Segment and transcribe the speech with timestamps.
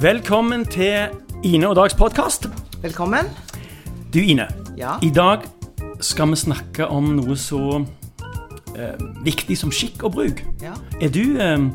[0.00, 1.10] Velkommen til
[1.44, 2.46] Ine og Dags podkast.
[2.80, 3.26] Velkommen.
[4.14, 4.46] Du, Ine.
[4.78, 4.94] Ja.
[5.02, 5.42] I dag
[6.00, 7.82] skal vi snakke om noe så
[8.78, 10.40] eh, viktig som skikk og bruk.
[10.64, 10.72] Ja.
[11.04, 11.66] Er du eh,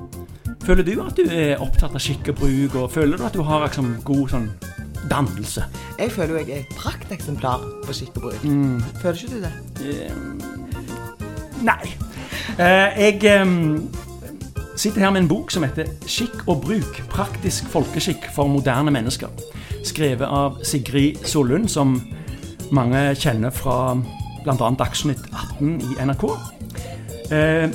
[0.65, 3.43] Føler du at du er opptatt av skikk og bruk, og føler du at du
[3.45, 4.47] har liksom, god sånn
[5.11, 5.67] dannelse?
[5.99, 8.41] Jeg føler jo jeg er et prakteksemplar på skikk og bruk.
[8.41, 8.81] Mm.
[9.03, 9.53] Føler ikke du det?
[11.61, 11.93] Nei.
[12.57, 13.45] Eh, jeg eh,
[14.75, 19.31] sitter her med en bok som heter 'Skikk og bruk praktisk folkeskikk for moderne mennesker'.
[19.83, 22.01] Skrevet av Sigrid Sollund, som
[22.71, 23.95] mange kjenner fra
[24.43, 24.69] bl.a.
[24.79, 26.23] Dagsnytt 18 i NRK.
[27.31, 27.69] Eh,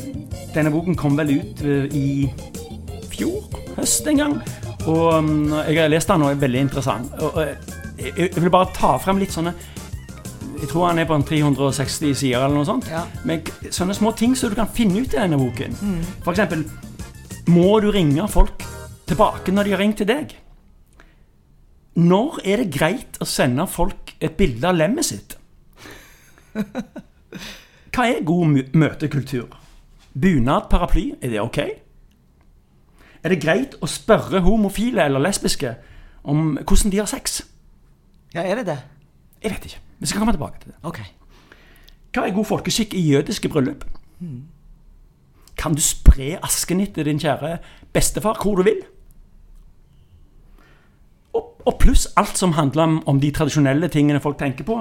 [0.55, 2.31] denne boken kom vel ut eh, i
[3.11, 4.37] fjor høst en gang.
[4.87, 7.13] Og um, jeg har lest den og er veldig interessant.
[7.21, 7.47] Og, og,
[8.17, 9.53] jeg, vil bare ta frem litt sånne
[10.61, 12.89] Jeg tror han er på en 360 sider eller noe sånt.
[12.91, 13.03] Ja.
[13.25, 15.77] Men sånne små ting som du kan finne ut i denne boken.
[16.25, 16.67] For eksempel
[17.51, 18.63] Må du ringe folk
[19.11, 20.35] tilbake når de har ringt til deg?
[21.99, 25.35] Når er det greit å sende folk et bilde av lemmet sitt?
[26.55, 29.57] Hva er god møtekultur?
[30.15, 31.59] Bunad, paraply, er det ok?
[33.21, 35.75] Er det greit å spørre homofile eller lesbiske
[36.23, 37.41] om hvordan de har sex?
[38.35, 38.79] Ja, er det det?
[39.43, 39.83] Jeg vet ikke.
[39.99, 40.79] Vi skal komme tilbake til det.
[40.87, 41.03] OK.
[42.15, 43.85] Hva er god folkeskikk i jødiske bryllup?
[45.61, 47.59] Kan du spre asken etter din kjære
[47.95, 48.81] bestefar hvor du vil?
[51.37, 54.81] Og, og pluss alt som handler om, om de tradisjonelle tingene folk tenker på.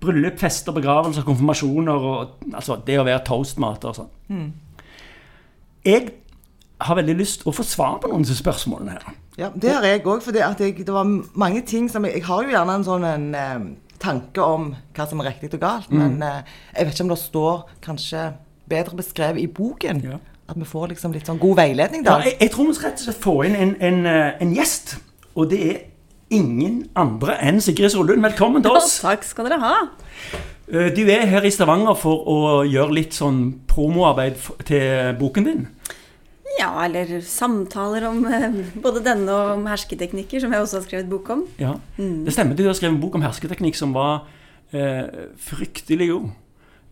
[0.00, 4.52] Bryllup, fester, begravelser, konfirmasjoner og altså det å være toastmater og sånn.
[5.84, 6.12] Jeg
[6.80, 9.18] har veldig lyst å få svar på noen av disse spørsmålene her.
[9.40, 10.22] Ja, Det har jeg òg.
[10.24, 12.86] For det, at jeg, det var mange ting som Jeg, jeg har jo gjerne en
[12.86, 13.66] sånn en, eh,
[14.00, 15.90] tanke om hva som er riktig og galt.
[15.92, 16.40] Men eh,
[16.76, 18.24] jeg vet ikke om det står kanskje
[18.70, 20.02] bedre beskrevet i boken.
[20.06, 20.18] Ja.
[20.50, 22.24] At vi får liksom litt sånn god veiledning Ja, da.
[22.26, 24.96] jeg, jeg tror vi skal rett og slett få inn en, en, eh, en gjest.
[25.38, 25.76] Og det er
[26.34, 28.22] ingen andre enn Sigrid Sollund.
[28.24, 28.96] Velkommen til oss.
[29.04, 29.74] Takk skal dere ha.
[30.70, 35.68] Eh, Du er her i Stavanger for å gjøre litt sånn promoarbeid til boken din.
[36.58, 38.50] Ja, eller samtaler om eh,
[38.82, 41.44] både denne og om hersketeknikker, som jeg også har skrevet bok om.
[41.62, 42.58] Ja, Det stemmer.
[42.58, 44.26] Du har skrevet en bok om hersketeknikk som var
[44.74, 45.06] eh,
[45.46, 46.30] fryktelig god.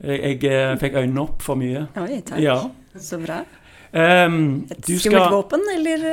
[0.02, 1.86] Jeg, jeg eh, fikk øynene opp for mye.
[1.98, 2.42] Oi, takk.
[2.42, 2.58] Ja.
[2.98, 3.40] Så bra.
[3.88, 6.04] Um, Et du skummelt skal våpen, eller?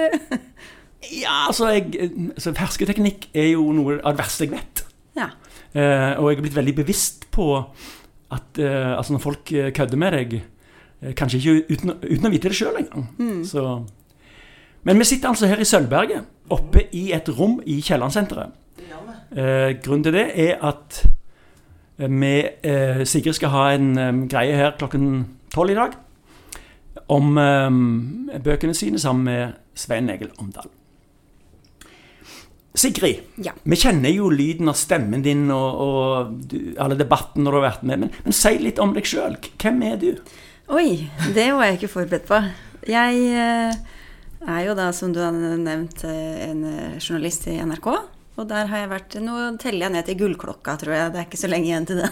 [1.06, 1.92] Ja, altså, jeg,
[2.32, 4.86] altså Hersketeknikk er jo noe av det verste jeg vet.
[5.18, 5.30] Ja.
[5.76, 7.50] Uh, og jeg er blitt veldig bevisst på
[8.34, 12.50] at uh, altså når folk kødder med deg uh, Kanskje ikke uten, uten å vite
[12.50, 13.06] det sjøl engang.
[13.46, 13.68] Så.
[14.88, 18.54] Men vi sitter altså her i Sølvberget, oppe i et rom i Kiellandsenteret.
[19.36, 21.02] Eh, grunnen til det er at
[21.98, 25.94] vi eh, Sigrid skal ha en eh, greie her klokken tolv i dag
[27.12, 30.68] om eh, bøkene sine sammen med Svein Egil Omdal.
[32.76, 33.54] Sigrid, Ja.
[33.64, 37.86] vi kjenner jo lyden av stemmen din og, og du, alle debattene du har vært
[37.88, 39.38] med, men, men si litt om deg sjøl.
[39.62, 40.10] Hvem er du?
[40.76, 42.42] Oi, det var jeg ikke forberedt på.
[42.90, 43.78] Jeg eh,
[44.44, 47.88] er jo da, som du har nevnt, eh, en eh, journalist i NRK.
[48.36, 51.12] Og der har jeg vært Nå teller jeg ned til gullklokka, tror jeg.
[51.14, 52.12] Det er ikke så lenge igjen til den.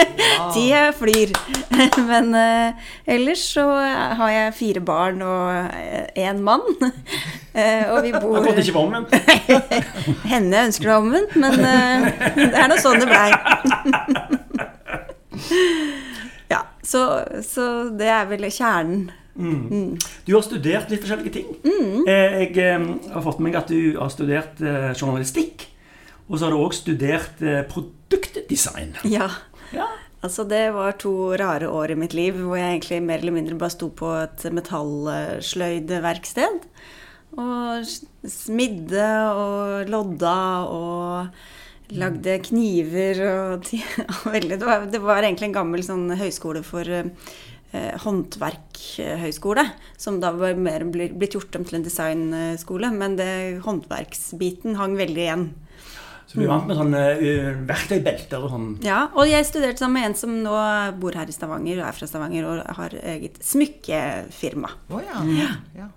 [0.54, 1.30] Tida flyr.
[2.10, 6.66] Men uh, ellers så har jeg fire barn og én mann.
[7.54, 9.14] Uh, og vi bor Jeg trodde ikke være omvendt.
[10.32, 12.04] Henne ønsker det omvendt, men eh,
[12.38, 13.30] det er nå sånn det blei.
[16.52, 17.02] ja, så,
[17.46, 17.66] så
[17.98, 19.10] det er vel kjernen.
[19.34, 21.48] Du har studert litt forskjellige ting.
[21.64, 22.06] Mm.
[22.08, 22.80] Jeg eh,
[23.14, 25.56] har fått med meg at du har studert eh, journalistikk.
[26.30, 28.90] Og så har du òg studert eh, produktdesign.
[29.10, 29.28] Ja.
[29.74, 29.86] Ja.
[30.20, 33.60] Altså, det var to rare år i mitt liv hvor jeg egentlig mer eller mindre
[33.60, 36.56] bare sto på et metallsløydverksted.
[37.40, 37.84] Og
[38.28, 41.26] smidde og lodda og
[41.90, 43.66] lagde kniver og
[44.12, 47.04] og veldig, det, var, det var egentlig en gammel sånn høyskole for eh,
[47.72, 49.64] håndverkhøyskole.
[50.00, 52.92] Som da var mer blitt gjort om til en designskole.
[52.94, 53.32] Men det
[53.66, 55.50] håndverksbiten hang veldig igjen.
[56.30, 58.66] Så du er vant med sånne uh, verktøybelter og sånn.
[58.86, 60.52] Ja, og jeg studerte sammen med en som nå
[61.02, 64.70] bor her i Stavanger, og er fra Stavanger, og har eget smykkefirma.
[64.94, 65.24] Å ja.
[65.74, 65.88] ja.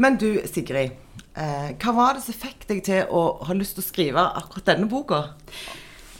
[0.00, 0.96] Men du, Sigrid.
[1.38, 4.72] Eh, hva var det som fikk deg til å ha lyst til å skrive akkurat
[4.72, 5.20] denne boka?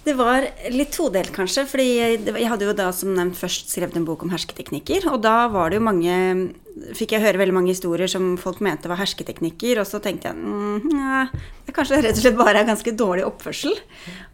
[0.06, 1.66] Det var litt todelt, kanskje.
[1.68, 5.08] fordi jeg, jeg hadde jo da som nevnt først skrevet en bok om hersketeknikker.
[5.12, 6.14] Og da var det jo mange
[6.96, 9.80] Fikk jeg høre veldig mange historier som folk mente var hersketeknikker.
[9.82, 11.22] Og så tenkte jeg mm, ja,
[11.66, 13.74] det kanskje rett og slett bare er ganske dårlig oppførsel.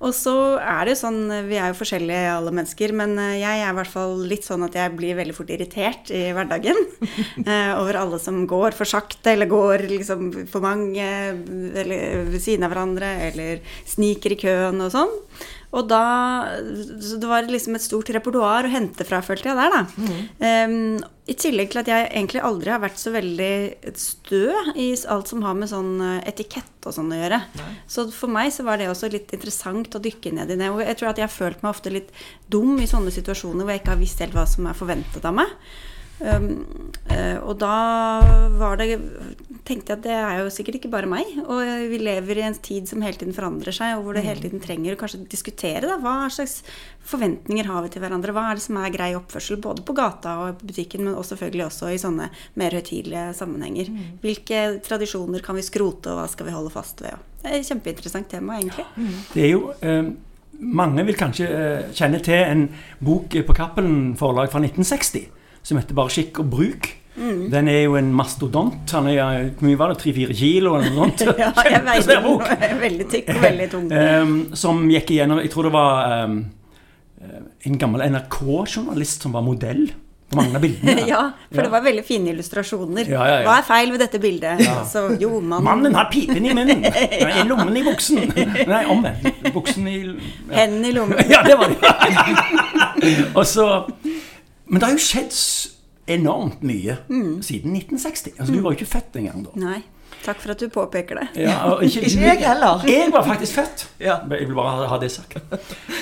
[0.05, 3.65] Og så er det jo sånn Vi er jo forskjellige alle mennesker, men eh, jeg
[3.65, 6.79] er i hvert fall litt sånn at jeg blir veldig fort irritert i hverdagen
[7.49, 11.11] eh, over alle som går for sakte, eller går liksom for mange,
[11.83, 15.21] eller ved siden av hverandre, eller sniker i køen og sånn.
[15.75, 16.03] Og da
[17.03, 20.13] Så det var liksom et stort repertoar å hente fra, følte jeg der, da.
[20.47, 20.77] Em,
[21.27, 25.43] I tillegg til at jeg egentlig aldri har vært så veldig stø i alt som
[25.43, 27.41] har med sånn eh, etikett og sånn å gjøre.
[27.89, 30.69] Så for meg så var det også litt interessant å dykke ned i det.
[30.71, 32.13] Og jeg tror at jeg har følt meg ofte litt
[32.53, 35.35] dum i sånne situasjoner hvor jeg ikke har visst helt hva som er forventet av
[35.41, 35.51] meg.
[36.21, 36.51] Um,
[37.45, 37.75] og da
[38.57, 38.95] var det
[39.65, 41.29] tenkte jeg at det er jo sikkert ikke bare meg.
[41.45, 44.43] Og vi lever i en tid som hele tiden forandrer seg, og hvor det hele
[44.45, 46.61] tiden trenger å kanskje diskutere da, hva slags
[47.05, 48.35] forventninger har vi til hverandre.
[48.37, 51.35] Hva er det som er grei oppførsel, både på gata og på butikken, men også
[51.35, 52.29] selvfølgelig også i sånne
[52.61, 53.91] mer høytidelige sammenhenger.
[54.25, 57.25] Hvilke tradisjoner kan vi skrote, og hva skal vi holde fast ved?
[57.41, 58.87] Det er et kjempeinteressant tema, egentlig.
[59.35, 60.15] Det er jo Um
[60.65, 62.61] Mange vil kanskje eh, kjenne til en
[63.03, 65.27] bok på Cappelen forlag fra 1960
[65.65, 66.91] som heter bare 'Skikk og bruk'.
[67.17, 67.45] Mm.
[67.51, 68.91] Den er jo en mastodont.
[68.91, 71.23] Han er hvor mye var det, tre-fire kilo eller noe sånt?
[71.39, 72.49] Ja, jeg Kjempesvær bok.
[72.81, 73.85] veldig tykk og veldig tung.
[73.95, 76.35] um, som gikk igjennom Jeg tror det var eh,
[77.71, 79.87] en gammel NRK-journalist som var modell
[80.29, 81.05] på mange av bildene.
[81.15, 81.23] Ja,
[81.53, 83.07] for det var veldig fine illustrasjoner.
[83.07, 83.47] Ja, ja, ja.
[83.47, 84.65] Hva er feil ved dette bildet?
[84.91, 86.83] Så, jo, mannen, Mannen har pipen i munnen!
[87.23, 87.31] Ja.
[87.45, 88.27] I lommen i buksen.
[88.67, 89.31] Nei, omvendt.
[89.55, 90.19] Buksen i ja.
[90.59, 91.23] Hendene i lommen.
[91.31, 93.15] Ja, det var det.
[93.37, 93.69] Og så
[94.67, 95.35] Men det har jo skjedd
[96.09, 97.43] enormt mye Mm.
[97.43, 98.33] siden 1960.
[98.39, 99.51] Altså, Du var jo ikke født engang da.
[99.61, 99.83] Nei.
[100.25, 101.29] Takk for at du påpeker det.
[101.43, 102.85] Ja, ikke, Ikke jeg heller.
[102.89, 103.89] Jeg var faktisk født.
[104.01, 104.19] Ja.
[104.31, 105.37] Jeg vil bare ha- det sagt.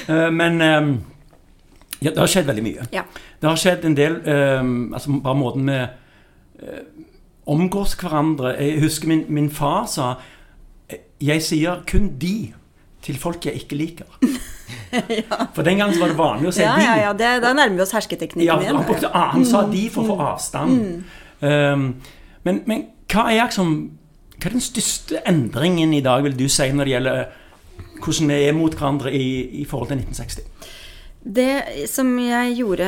[0.09, 0.99] Eh, Men eh,
[2.03, 2.87] ja, det har skjedd veldig mye.
[2.93, 3.03] Ja.
[3.41, 4.63] Det har skjedd en del eh,
[4.95, 5.79] Altså bare måten vi
[6.67, 6.83] eh,
[7.47, 10.15] omgås hverandre Jeg husker min, min far sa
[11.21, 12.53] Jeg sier kun de
[13.03, 14.05] til folk jeg ikke liker.
[15.57, 16.85] For den gangen var det vanlig å si Ja, de.
[16.85, 18.77] ja, ja, det, da nærmer vi oss hersketeknikken Ja, igjen.
[18.77, 21.05] han, brukte, ah, han sa de for å få avstand.
[21.43, 21.87] Um,
[22.47, 23.73] men, men hva er liksom
[24.39, 27.25] Hva er den største endringen i dag, vil du si, når det gjelder
[28.03, 29.27] hvordan vi er mot hverandre i,
[29.63, 30.49] i forhold til 1960?
[31.23, 32.87] Det som jeg gjorde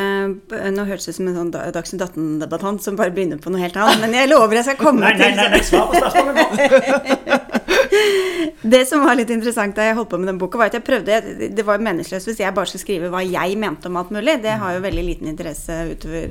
[0.75, 3.77] Nå hørtes det ut som en sånn Dagsnytt 18-debattant som bare begynner på noe helt
[3.79, 7.41] annet, men jeg lover jeg skal komme Nei, nei, til nei, nei svar på spørsmålet!
[8.75, 10.85] Det som var litt interessant da jeg holdt på med den boka, var at jeg
[10.87, 11.19] prøvde
[11.55, 14.39] Det var meningsløst hvis jeg bare skulle skrive hva jeg mente om alt mulig.
[14.45, 16.31] Det har jo veldig liten interesse utover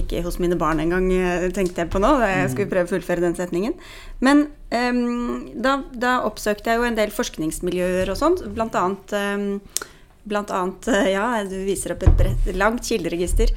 [0.00, 2.14] Ikke hos mine barn engang, eh, tenkte jeg på nå.
[2.22, 3.74] Da jeg skulle prøve å fullføre den setningen.
[4.24, 9.48] Men um, da, da oppsøkte jeg jo en del forskningsmiljøer og sånt, blant annet ehm,
[10.24, 13.50] Blant annet, eh, ja, du viser opp et bredt, langt kilderegister.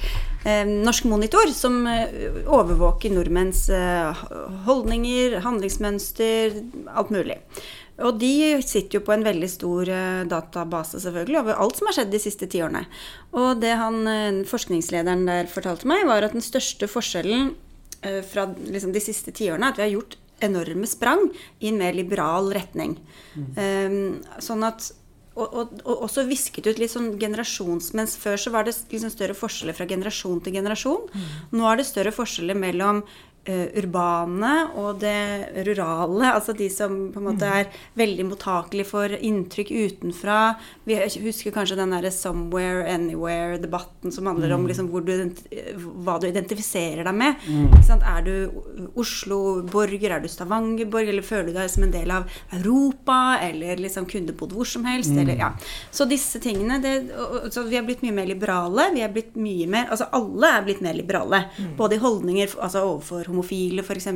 [0.67, 4.21] Norsk Monitor, som eh, overvåker nordmenns eh,
[4.67, 6.59] holdninger, handlingsmønster,
[6.91, 7.39] alt mulig.
[8.03, 9.89] Og de sitter jo på en veldig stor
[10.29, 12.83] database selvfølgelig over alt som har skjedd de siste tiårene.
[13.33, 13.97] Og det han,
[14.45, 17.55] forskningslederen der fortalte meg, var at den største forskjellen
[18.29, 21.25] fra liksom, de siste tiårene er at vi har gjort enorme sprang
[21.59, 22.97] i en mer liberal retning.
[23.57, 23.97] Eh,
[24.43, 24.91] sånn at
[25.37, 27.93] og, og, og også visket ut litt sånn generasjons...
[27.97, 31.07] Mens før så var det liksom større forskjeller fra generasjon til generasjon.
[31.53, 33.03] Nå er det større forskjeller mellom
[33.49, 36.31] urbane og det rurale.
[36.33, 40.39] Altså de som på en måte er veldig mottakelige for inntrykk utenfra.
[40.87, 45.13] Vi husker kanskje den derre 'somewhere, anywhere'-debatten som handler om liksom hvor du,
[46.03, 47.35] hva du identifiserer deg med.
[47.47, 48.03] Ikke sant?
[48.03, 48.49] Er du
[48.95, 54.07] Oslo-borger, er du Stavanger-borger, eller føler du deg som en del av Europa, eller liksom
[54.09, 55.51] kunne bodd hvor som helst, eller ja.
[55.91, 56.95] Så disse tingene det,
[57.51, 58.93] Så vi har blitt mye mer liberale.
[58.93, 61.45] Vi er blitt mye mer Altså alle er blitt mer liberale.
[61.77, 64.07] Både i holdninger altså overfor homofile, f.eks.,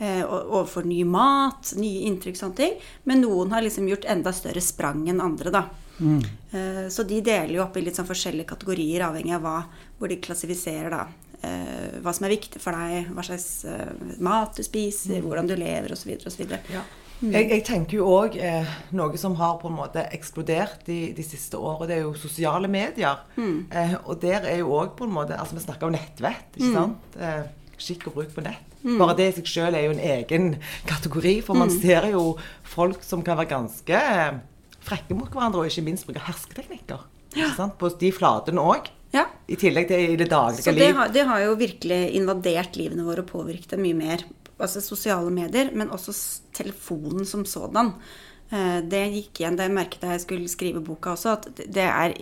[0.00, 2.72] eh, overfor ny mat, nye inntrykk, sånne ting.
[3.04, 5.64] Men noen har liksom gjort enda større sprang enn andre, da.
[6.52, 9.56] Eh, Så de deler jo opp i litt sånn forskjellige kategorier, avhengig av hva,
[9.98, 11.06] hvor de klassifiserer da.
[11.42, 15.54] eh, Hva som er viktig for deg, hva slags eh, mat du spiser, hvordan du
[15.56, 16.16] lever osv.
[16.26, 16.46] osv.
[17.24, 21.22] Jeg, jeg tenker jo òg eh, noe som har på en måte eksplodert de, de
[21.24, 23.22] siste årene, det er jo sosiale medier.
[23.70, 26.72] Eh, og der er jo òg på en måte Altså vi snakker om nettvett, ikke
[26.74, 27.16] sant?
[27.16, 27.44] Eh,
[27.80, 28.74] skikk og bruk på nett.
[28.84, 30.50] Bare det i seg sjøl er jo en egen
[30.88, 32.34] kategori, for man ser jo
[32.68, 34.34] folk som kan være ganske eh,
[34.84, 37.06] frekke mot hverandre, og ikke minst bruke hersketeknikker.
[37.34, 37.78] Ikke sant?
[37.80, 38.90] På de flatene òg.
[39.14, 39.24] Ja.
[39.46, 40.96] I tillegg til i det daglige Så det liv.
[40.98, 44.24] har, det har jo virkelig invadert livene våre og påvirket dem mye mer.
[44.58, 46.14] Altså sosiale medier, men også
[46.54, 47.92] telefonen som sådan.
[48.52, 52.12] Eh, det gikk igjen, det merket jeg jeg skulle skrive boka også, at det er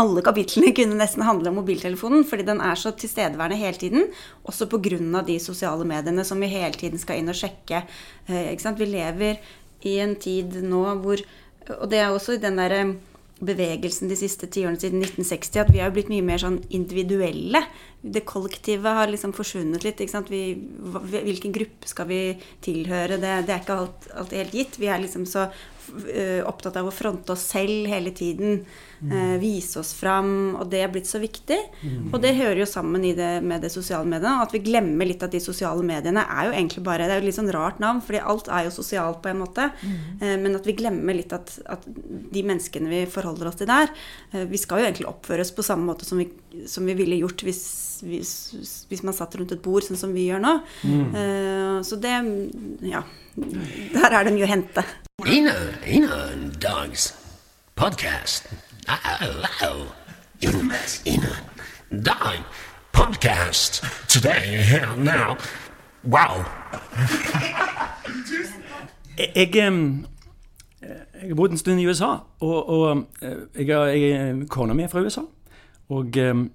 [0.00, 4.08] Alle kapitlene kunne nesten handle om mobiltelefonen, fordi den er så tilstedeværende hele tiden.
[4.44, 5.22] Også pga.
[5.26, 7.84] de sosiale mediene som vi hele tiden skal inn og sjekke.
[8.28, 8.74] Eh?
[8.76, 9.38] Vi lever
[9.82, 11.20] i en tid nå hvor
[11.80, 12.96] Og det er også i den derre
[13.40, 17.62] bevegelsen de siste tiårene siden 1960 at vi har blitt mye mer sånn individuelle.
[18.00, 20.02] Det kollektive har liksom forsvunnet litt.
[20.28, 20.42] Vi,
[21.14, 22.20] hvilken gruppe skal vi
[22.64, 23.20] tilhøre?
[23.20, 24.80] Det, det er ikke alt, alt, helt gitt.
[24.80, 25.48] Vi er liksom så
[26.46, 28.64] opptatt av å fronte oss selv hele tiden.
[29.00, 30.56] Uh, vise oss fram.
[30.60, 31.58] Og det er blitt så viktig.
[31.80, 32.10] Mm.
[32.10, 34.44] Og det hører jo sammen det, med det sosiale mediene.
[34.44, 37.28] At vi glemmer litt at de sosiale mediene er jo egentlig bare Det er jo
[37.28, 39.70] litt sånn rart navn, fordi alt er jo sosialt på en måte.
[39.80, 40.00] Mm.
[40.20, 41.86] Eh, men at vi glemmer litt at, at,
[42.30, 43.90] de menneskene vi forholder oss til der
[44.50, 46.28] Vi skal jo egentlig oppføre oss på samme måte som vi,
[46.70, 47.62] som vi ville gjort hvis
[48.00, 48.32] hvis,
[48.88, 50.54] hvis, man satt rundt et bord, sånn som vi gjør nå.
[50.88, 51.10] Mm.
[51.12, 52.16] Uh, så det
[52.88, 53.04] Ja.
[53.36, 54.84] Der er det mye å hente.
[55.28, 55.54] Ina,
[55.86, 56.24] Ina
[56.60, 57.12] Dogs
[57.78, 58.69] podcast.
[61.06, 61.34] Ina
[61.90, 62.44] Dime
[62.92, 63.84] podcast.
[64.08, 65.36] Today, here, now.
[66.04, 66.44] Wow.
[69.18, 72.06] jeg, jeg, jeg har bodd en stund i USA,
[72.40, 73.06] og, og
[73.58, 75.20] jeg, jeg, kona mi er fra USA.
[75.88, 76.50] Og um,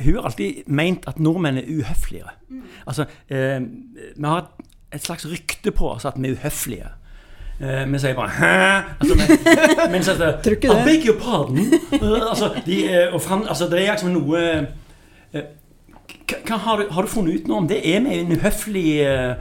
[0.00, 2.24] hun har alltid meint at nordmenn er uhøflige.
[2.48, 2.62] Mm.
[2.86, 3.68] Altså, um,
[4.16, 4.50] vi har
[4.94, 6.88] et slags rykte på oss at vi er uhøflige.
[7.60, 9.26] Eh, vi sier bare 'hæ?' Altså, men,
[9.92, 11.58] mens altså, I beg your pardon.
[12.30, 14.40] altså, de, og fram, altså, det er liksom noe
[15.32, 15.42] eh,
[16.48, 17.80] hva, har, du, har, du, funnet ut noe om det?
[17.84, 19.34] Er vi en uhøflig eh,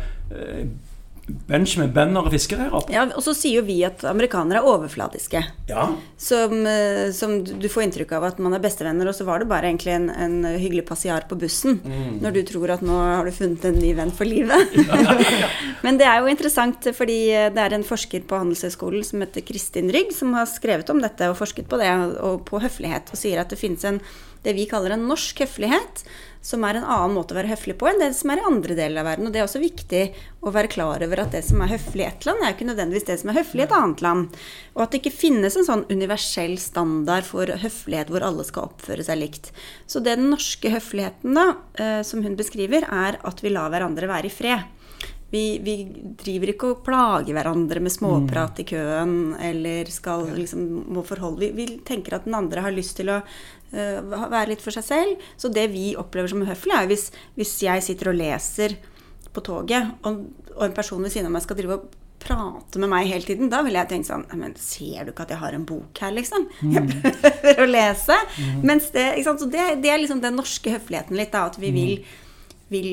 [1.50, 2.94] bunch med bønder og fiskere her oppe.
[2.94, 5.42] Ja, Og så sier jo vi at amerikanere er overfladiske.
[5.70, 5.88] Ja.
[6.18, 9.50] Som, eh, som, du får inntrykk av at man er bestevenner, og så var det
[9.52, 11.80] bare egentlig en, en hyggelig passiar på bussen.
[11.84, 12.20] Mm.
[12.24, 14.78] Når du tror at nå har du funnet en ny venn for livet.
[15.86, 17.20] Men det er jo interessant, fordi
[17.56, 21.30] det er en forsker på Handelshøyskolen som heter Kristin Rygg, som har skrevet om dette
[21.30, 24.02] og forsket på det, og på høflighet, og sier at det finnes en,
[24.46, 26.04] det vi kaller en norsk høflighet
[26.42, 28.76] som er en annen måte å være høflig på enn det som er i andre
[28.78, 29.28] deler av verden.
[29.28, 30.04] Og det er også viktig
[30.40, 33.08] å være klar over at det som er høflig i ett land, er ikke nødvendigvis
[33.10, 34.40] det som er høflig i et annet land.
[34.78, 39.04] Og at det ikke finnes en sånn universell standard for høflighet hvor alle skal oppføre
[39.06, 39.52] seg likt.
[39.84, 44.08] Så det den norske høfligheten, da, eh, som hun beskriver, er at vi lar hverandre
[44.08, 44.79] være i fred.
[45.30, 45.76] Vi, vi,
[46.18, 51.52] driver ikke og plager hverandre med småprat i køen eller skal liksom må forholde vi,
[51.54, 55.30] vi, tenker at den andre har lyst til å uh, være litt for seg selv.
[55.38, 58.80] Så det vi opplever som uhøflig, er hvis, hvis jeg sitter og leser
[59.30, 60.24] på toget, og,
[60.56, 63.52] og, en person ved siden av meg skal drive og prate med meg hele tiden,
[63.52, 66.16] da vil jeg tenke sånn Men ser du ikke at jeg har en bok her,
[66.16, 66.50] liksom?
[66.60, 66.74] Mm.
[66.76, 68.18] Jeg prøver å lese.
[68.40, 68.66] Mm.
[68.68, 71.94] Mens det, Så det, det, er liksom den norske høfligheten litt, da, at vi vil
[72.70, 72.90] vil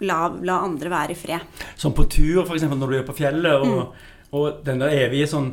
[0.00, 1.64] la, la, andre være i fred.
[1.76, 2.66] Som på tur, f.eks.
[2.68, 4.30] når du er på fjellet, og, mm.
[4.38, 5.50] og den der evige sånn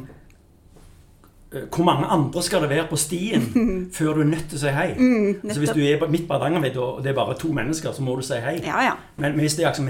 [1.53, 3.47] eh, hvor mange andre skal det være på stien
[3.97, 4.89] før du er nødt til å si hei?
[4.97, 8.05] Mm, altså Hvis du er midt på Hardangervidda og det er bare to mennesker, så
[8.05, 8.59] må du si hei.
[8.65, 8.99] Ja, ja.
[9.17, 9.89] Men hvis, det er, liksom,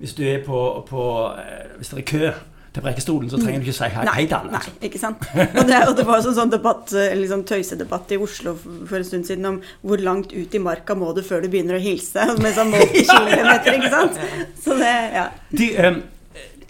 [0.00, 1.06] hvis du er på, på
[1.38, 2.34] eh, Hvis det er kø
[2.74, 4.58] til Preikestolen, så trenger du ikke si hei, hei til alle.
[4.58, 5.22] Nei, ikke sant.
[5.44, 6.90] Og det, og det var en sånn debatt,
[7.20, 11.12] liksom tøysedebatt i Oslo for en stund siden om hvor langt ut i marka må
[11.14, 12.24] du før du begynner å hilse.
[12.42, 14.18] Med sånn målt kilometer, ikke sant.
[14.64, 15.28] Så det, ja.
[15.54, 16.00] Du, um,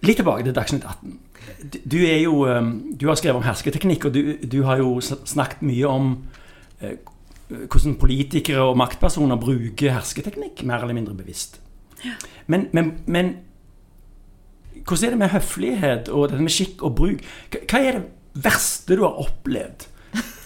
[0.04, 1.16] litt tilbake til Dagsnytt 18.
[1.64, 4.98] Du, du, er jo, um, du har skrevet om hersketeknikk, og du, du har jo
[5.00, 6.12] snakket mye om
[6.84, 6.94] uh,
[7.48, 11.62] hvordan politikere og maktpersoner bruker hersketeknikk, mer eller mindre bevisst.
[12.04, 12.18] Ja.
[12.52, 13.36] Men, men, men
[14.84, 17.26] hvordan er det med høflighet og dette med skikk og bruk?
[17.54, 19.86] Hva er det verste du har opplevd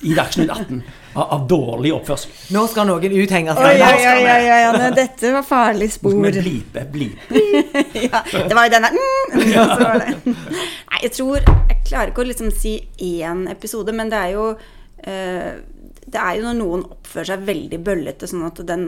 [0.07, 0.83] i Dagsnytt 18
[1.19, 2.35] av, av, dårlig oppførsel?
[2.55, 3.67] Nå skal noen uthenge seg.
[3.67, 6.15] Oi, oi, oi, oi, oi, dette var farlig spor.
[6.23, 7.43] Med blipe, blipe.
[8.07, 10.29] ja, det var jo denne mm,
[10.91, 14.53] Nei, jeg tror Jeg klarer ikke å liksom si én episode, men det er jo
[14.55, 15.51] uh,
[16.09, 18.87] det er jo når noen oppfører seg veldig bøllete, sånn at den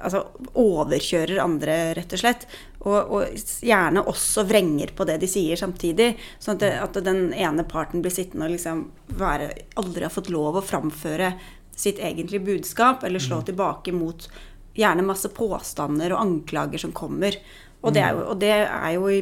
[0.00, 0.22] altså,
[0.58, 2.46] overkjører andre, rett og slett.
[2.86, 6.12] Og, og, gjerne også vrenger på det de sier samtidig.
[6.38, 8.86] Sånn at, det, at den ene parten blir sittende og liksom
[9.18, 9.50] være,
[9.80, 11.34] aldri har fått lov å framføre
[11.76, 13.48] sitt egentlige budskap, eller slå mm.
[13.50, 14.28] tilbake mot
[14.76, 17.36] gjerne masse påstander og anklager som kommer.
[17.84, 19.20] Og det er jo, og det er jo i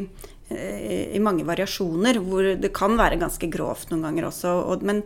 [0.55, 4.53] i mange variasjoner, hvor det kan være ganske grovt noen ganger også.
[4.73, 5.03] Og, men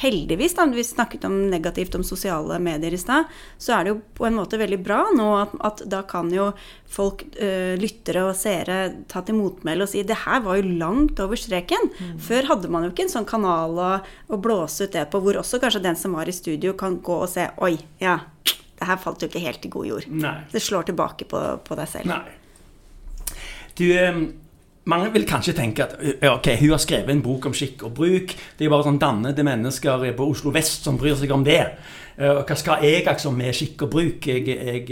[0.00, 4.00] heldigvis, da, vi snakket om negativt om sosiale medier i stad, så er det jo
[4.18, 6.50] på en måte veldig bra nå at, at da kan jo
[6.90, 8.80] folk, uh, lyttere og seere,
[9.10, 11.90] ta til motmæle og si det her var jo langt over streken.
[11.90, 12.18] Mm.
[12.26, 13.92] Før hadde man jo ikke en sånn kanal å,
[14.28, 17.22] å, blåse ut det på, hvor også kanskje den som var i studio, kan gå
[17.22, 20.12] og se Oi, ja, det her falt jo ikke helt i god jord.
[20.12, 20.36] Nei.
[20.52, 22.14] Det slår tilbake på, på deg selv.
[22.14, 23.34] Nei.
[23.78, 23.88] Du...
[23.96, 24.22] Um
[24.84, 25.96] mange vil kanskje tenke at
[26.30, 28.34] ok, hun har skrevet en bok om skikk og bruk.
[28.58, 31.60] Det er bare sånn dannede mennesker på Oslo vest som bryr seg om det.
[32.16, 34.26] Eh, hva skal jeg altså med skikk og bruk?
[34.26, 34.86] Jeg, jeg,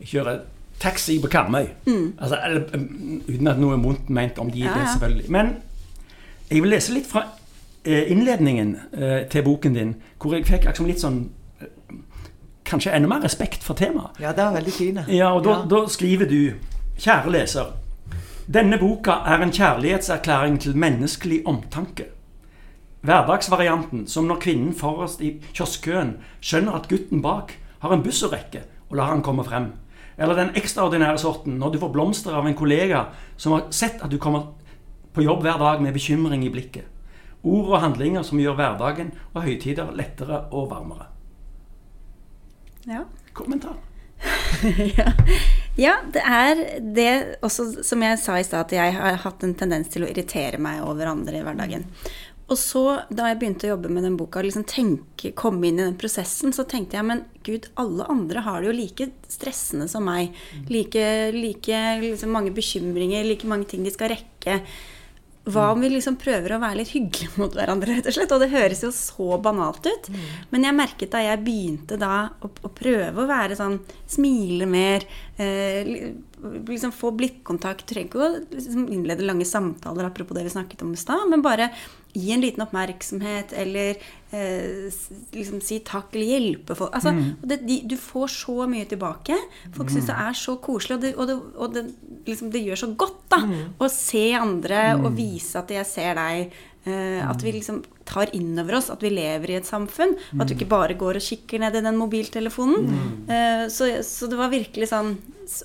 [0.00, 0.42] jeg kjører
[0.82, 1.70] taxi på Karmøy.
[1.86, 2.10] Mm.
[2.18, 2.66] Altså, eller,
[3.28, 5.30] uten at noe er vondt ment om de Ja, det, selvfølgelig.
[5.32, 5.56] Men
[6.50, 7.24] jeg vil lese litt fra
[7.84, 8.76] innledningen
[9.30, 11.24] til boken din, hvor jeg fikk liksom litt sånn
[12.64, 14.16] Kanskje enda mer respekt for temaet.
[14.22, 15.00] Ja, det var veldig fint.
[15.12, 16.54] Ja, og da, da skriver du
[16.96, 17.74] Kjære leser.
[18.44, 22.04] Denne boka er en kjærlighetserklæring til menneskelig omtanke.
[23.00, 28.28] Hverdagsvarianten, som når kvinnen forrest i kioskkøen skjønner at gutten bak har en buss å
[28.32, 29.70] rekke, og lar han komme frem.
[30.18, 34.12] Eller den ekstraordinære sorten, når du får blomster av en kollega som har sett at
[34.12, 34.52] du kommer
[35.16, 36.84] på jobb hver dag med bekymring i blikket.
[37.44, 41.08] Ord og handlinger som gjør hverdagen og høytider lettere og varmere.
[42.84, 43.06] Ja.
[43.32, 43.80] Kommentar.
[44.98, 45.12] ja.
[45.80, 46.60] Ja, det er
[46.94, 47.12] det
[47.44, 50.60] også som jeg sa i stad, at jeg har hatt en tendens til å irritere
[50.62, 51.88] meg over andre i hverdagen.
[52.44, 55.86] Og så, da jeg begynte å jobbe med den boka, liksom tenke, komme inn i
[55.86, 60.04] den prosessen, så tenkte jeg men gud, alle andre har det jo like stressende som
[60.04, 60.36] meg.
[60.68, 64.60] Like, like liksom, mange bekymringer, like mange ting de skal rekke.
[65.44, 68.32] Hva om vi liksom prøver å være litt hyggelige mot hverandre, rett og slett?
[68.32, 70.08] Og det høres jo så banalt ut.
[70.54, 73.80] Men jeg merket da jeg begynte da å, å prøve å være sånn
[74.14, 75.04] Smile mer.
[75.40, 76.12] Eh,
[76.68, 77.86] liksom få blikkontakt.
[77.90, 81.42] Trenger ikke å liksom innlede lange samtaler, apropos det vi snakket om i stad, men
[81.44, 81.70] bare
[82.14, 83.96] gi en liten oppmerksomhet, eller
[84.30, 84.90] eh,
[85.34, 86.94] liksom si takk, eller hjelpe folk.
[86.94, 87.10] Altså,
[87.42, 89.34] og det, de, du får så mye tilbake.
[89.74, 91.84] Folk syns det er så koselig, og det, og det, og det,
[92.28, 93.40] liksom, det gjør så godt da,
[93.82, 96.54] å se andre og vise at jeg ser deg.
[96.84, 100.16] eh, at vi liksom tar inn over oss at vi lever i et samfunn.
[100.38, 102.90] At du ikke bare går og kikker ned i den mobiltelefonen.
[103.28, 105.16] Eh, så, så det var virkelig sånn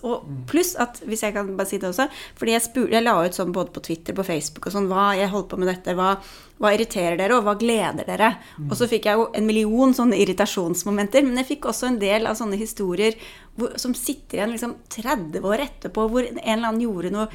[0.03, 3.15] og pluss at, hvis jeg kan bare si det også Fordi jeg, spur, jeg la
[3.23, 5.95] ut sånn både på Twitter på Facebook og sånn Hva jeg holder på med dette,
[5.97, 6.09] hva,
[6.59, 8.33] hva irriterer dere, og hva gleder dere?
[8.67, 11.23] Og så fikk jeg jo en million sånne irritasjonsmomenter.
[11.23, 13.15] Men jeg fikk også en del av sånne historier
[13.55, 17.27] hvor, som sitter igjen liksom 30 år etterpå, hvor en eller annen gjorde noe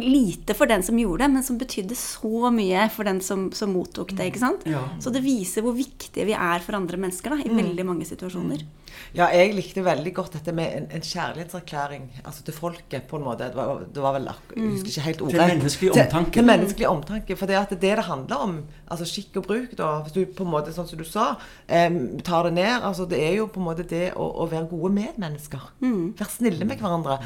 [0.00, 3.72] lite for den som gjorde det, men som betydde så mye for den som, som
[3.76, 4.26] mottok det.
[4.32, 4.66] ikke sant?
[4.68, 4.82] Ja.
[5.02, 8.66] Så det viser hvor viktige vi er for andre mennesker da, i veldig mange situasjoner.
[9.14, 13.24] Ja, jeg likte veldig godt dette med en, en kjærlighetserklæring altså til folket, på en
[13.24, 13.46] måte.
[13.52, 15.46] Det var, det var vel Jeg husker ikke helt ordet.
[15.52, 16.32] menneskelig Til- omtanke.
[16.38, 17.36] Til menneskelig omtanke.
[17.38, 18.56] For det at det er det det handler om,
[18.90, 21.28] altså skikk og bruk, da, hvis du på en måte, sånn som du sa,
[21.68, 21.90] eh,
[22.26, 24.92] tar det ned altså Det er jo på en måte det å, å være gode
[24.98, 25.70] medmennesker.
[25.80, 27.20] Være snille med hverandre.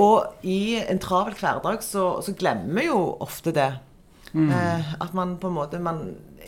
[0.00, 3.68] Og i en travel hverdag så, så glemmer vi jo ofte det.
[4.34, 6.02] Eh, at man på en måte man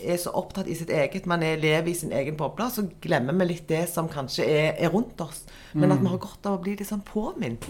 [0.05, 3.37] er så opptatt i sitt eget, man er, lever i sin egen boble, så glemmer
[3.41, 5.45] vi litt det som kanskje er, er rundt oss.
[5.73, 7.69] Men at vi har godt av å bli litt sånn påminnet.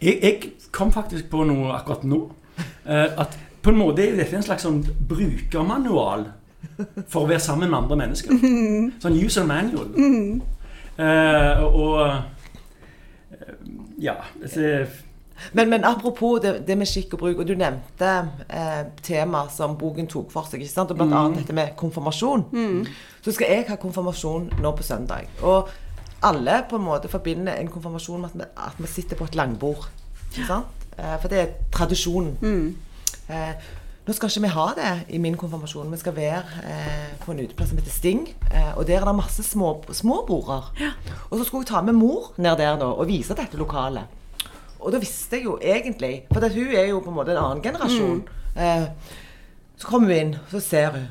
[0.00, 2.20] Jeg, jeg kom faktisk på noe akkurat nå.
[2.84, 6.26] eh, at på en måte er dette en slags sånn brukermanual
[7.08, 8.36] for å være sammen med andre mennesker.
[9.02, 9.92] Sånn user manual.
[11.00, 12.18] Eh, og eh,
[14.00, 14.88] ja det,
[15.52, 18.10] Men, men apropos det, det med skikk og bruk, og du nevnte
[18.48, 20.90] eh, tema som boken tok for seg, ikke sant?
[20.90, 22.44] og blant annet dette med konfirmasjon.
[23.24, 25.28] Så skal jeg ha konfirmasjon nå på søndag.
[25.42, 25.68] Og
[26.22, 29.34] alle på en måte forbinder en konfirmasjon med at vi, at vi sitter på et
[29.38, 29.88] langbord.
[30.30, 30.88] Ikke sant?
[30.98, 32.36] Eh, for det er tradisjonen.
[33.30, 33.54] Eh,
[34.06, 35.90] nå skal ikke vi ha det i min konfirmasjon.
[35.92, 38.22] Vi skal være eh, på en uteplass som heter Sting.
[38.50, 40.72] Eh, og der er det masse små, små border.
[41.30, 44.08] Og så skulle jeg ta med mor ned der nå og vise dette lokalet.
[44.80, 47.42] Og da visste jeg jo egentlig For at hun er jo på en måte en
[47.42, 48.22] annen generasjon.
[48.56, 48.86] Eh,
[49.80, 51.08] så kommer hun inn, så ser hun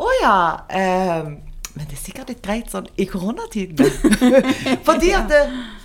[0.00, 0.36] Å ja.
[0.68, 1.30] Eh,
[1.76, 3.86] men det er sikkert litt greit sånn i koronatidene.
[4.88, 5.40] Fordi at det,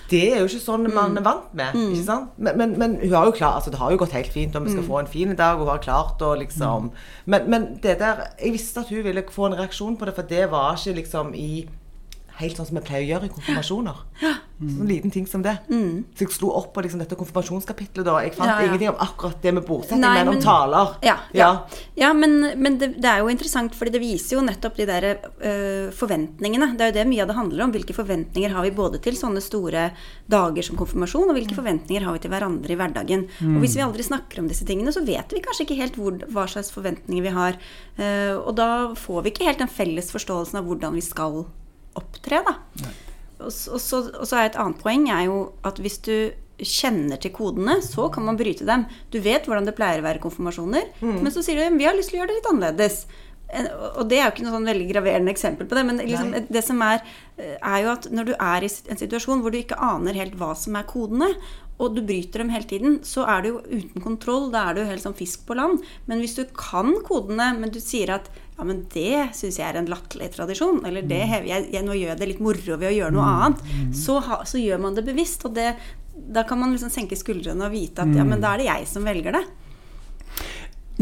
[0.10, 1.76] det er jo ikke sånn man er vant med.
[1.92, 2.34] ikke sant?
[2.42, 4.66] Men, men, men hun har jo klart, altså det har jo gått helt fint, og
[4.66, 6.90] vi skal få en fin dag, og hun har klart å liksom
[7.30, 10.30] men, men det der Jeg visste at hun ville få en reaksjon på det, for
[10.30, 11.68] det var ikke liksom i
[12.36, 14.02] Helt sånn som vi pleier å gjøre i konfirmasjoner.
[14.56, 15.54] Sånn liten ting som det.
[15.68, 18.06] Så jeg slo opp på liksom dette konfirmasjonskapitlet.
[18.08, 18.22] da.
[18.24, 18.68] Jeg fant Ja, ja.
[18.70, 20.94] ingenting om akkurat det med bordsetting, Nei, men om taler.
[21.04, 21.50] Ja, ja.
[22.00, 25.08] ja men, men det, det er jo interessant, fordi det viser jo nettopp de der
[25.12, 26.72] øh, forventningene.
[26.80, 27.74] Det er jo det mye av det handler om.
[27.76, 29.90] Hvilke forventninger har vi både til sånne store
[30.32, 33.28] dager som konfirmasjon, og hvilke forventninger har vi til hverandre i hverdagen.
[33.44, 36.16] Og hvis vi aldri snakker om disse tingene, så vet vi kanskje ikke helt hvor,
[36.32, 37.60] hva slags forventninger vi har.
[38.00, 41.44] Uh, og da får vi ikke helt den felles forståelsen av hvordan vi skal
[42.00, 42.56] opptre, da.
[43.46, 46.16] Og, så, og så er et annet poeng er jo at hvis du
[46.56, 48.86] kjenner til kodene, så kan man bryte dem.
[49.12, 52.14] Du vet hvordan det pleier å være konfirmasjoner, men så sier du vi har lyst
[52.14, 53.00] til å gjøre det litt annerledes.
[54.00, 56.64] og det er jo ikke noe sånn veldig graverende eksempel på det, men liksom, det
[56.66, 57.04] som er,
[57.38, 60.34] eh, er jo at når du er i en situasjon hvor du ikke aner helt
[60.40, 61.30] hva som er kodene,
[61.76, 64.48] og du bryter dem hele tiden, så er du jo uten kontroll.
[64.54, 65.84] Da er du jo helt sånn fisk på land.
[66.08, 69.82] Men hvis du kan kodene, men du sier at ja, men det syns jeg er
[69.82, 72.88] en latterlig tradisjon, eller det hever jeg, jeg, nå gjør jeg det litt moro ved
[72.88, 73.66] å gjøre noe annet,
[73.96, 75.44] så, ha, så gjør man det bevisst.
[75.50, 75.74] Og det,
[76.16, 78.88] da kan man liksom senke skuldrene og vite at ja, men da er det jeg
[78.94, 79.44] som velger det.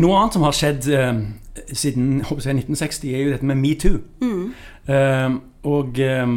[0.01, 1.21] Noe annet som har skjedd eh,
[1.69, 3.99] siden jeg, 1960, er jo dette med metoo.
[4.89, 5.35] Eh,
[5.69, 6.33] og eh,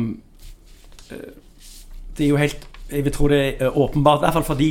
[2.17, 4.69] det er jo helt Jeg vil tro det er åpenbart, i hvert fall for, de,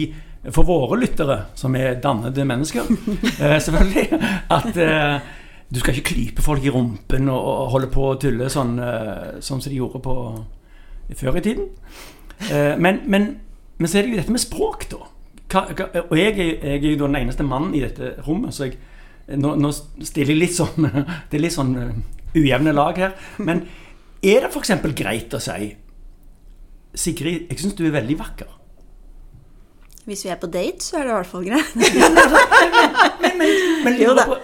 [0.55, 2.86] for våre lyttere, som er dannede mennesker,
[3.41, 4.21] eh, selvfølgelig,
[4.55, 5.34] at eh,
[5.73, 9.63] du skal ikke klype folk i rumpen og, holde på å tulle sånn, eh, sånn
[9.63, 10.15] som de gjorde på
[11.17, 11.69] før i tiden.
[12.51, 13.30] Eh, men, men,
[13.78, 15.01] men så er det jo dette med språk, da.
[16.10, 18.78] Og jeg jeg er jo den eneste mannen i dette rommet, så jeg,
[19.39, 20.89] nå, nå stiller jeg litt sånn
[21.30, 21.95] Det er litt sånn eh,
[22.36, 23.17] ujevne lag her.
[23.38, 23.65] Men
[24.21, 24.75] er det f.eks.
[24.97, 25.73] greit å si
[26.95, 28.51] Sigrid, jeg syns du er veldig vakker.
[30.05, 31.71] Hvis vi er på date, så er det i hvert fall greit.
[33.85, 34.23] Men Jo da.
[34.27, 34.35] hva,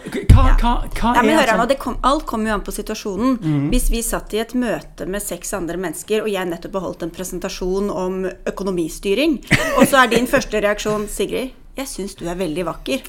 [0.58, 3.36] hva, hva men er sånn- det kom, Alt kommer jo an på situasjonen.
[3.42, 3.68] Mm.
[3.74, 7.04] Hvis vi satt i et møte med seks andre mennesker, og jeg nettopp har holdt
[7.06, 8.14] en presentasjon om
[8.50, 9.38] økonomistyring,
[9.78, 13.00] og så er din første reaksjon Sigrid, jeg syns du er veldig vakker.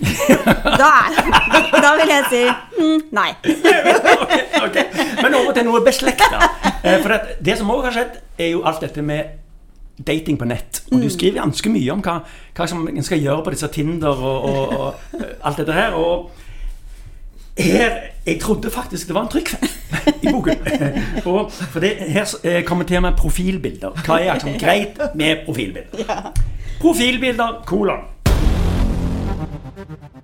[0.79, 1.13] Da, er,
[1.83, 2.43] da vil jeg si
[2.79, 3.31] mm, nei.
[4.23, 4.85] okay, okay.
[5.19, 6.39] Men over til noe beslekta.
[6.85, 9.23] Eh, For det, det som òg har skjedd, er jo alt dette med
[10.07, 10.83] dating på nett.
[10.91, 11.03] Og Mm.
[11.03, 12.19] du skriver ganske mye om hva,
[12.57, 15.93] hva som en skal gjøre på disse Tinder og, og, og eh, alt dette her.
[15.93, 16.31] Og
[17.59, 17.91] her
[18.27, 19.71] Jeg trodde faktisk det var en trykkfeil
[20.23, 20.59] i boken.
[21.27, 23.91] Og for det, her eh, kommer temaet profilbilder.
[24.07, 26.33] Hva er altså greit med profilbilder?
[26.81, 27.99] Profilbilder, kolon.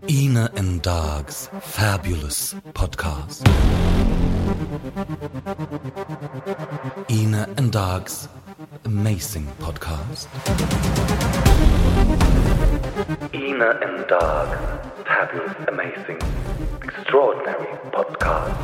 [0.09, 3.43] Ina and Dog's fabulous podcast.
[7.11, 8.29] Ina and Dog's
[8.85, 10.29] amazing podcast.
[13.35, 14.49] Ina and Dog,
[15.07, 16.19] fabulous, amazing,
[16.85, 18.55] extraordinary podcast.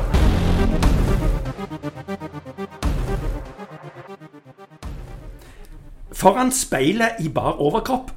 [6.13, 8.11] Foran speilet i bar overkropp.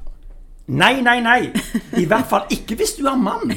[0.66, 1.52] Nei, nei, nei.
[1.96, 3.52] I hvert fall ikke hvis du er mann.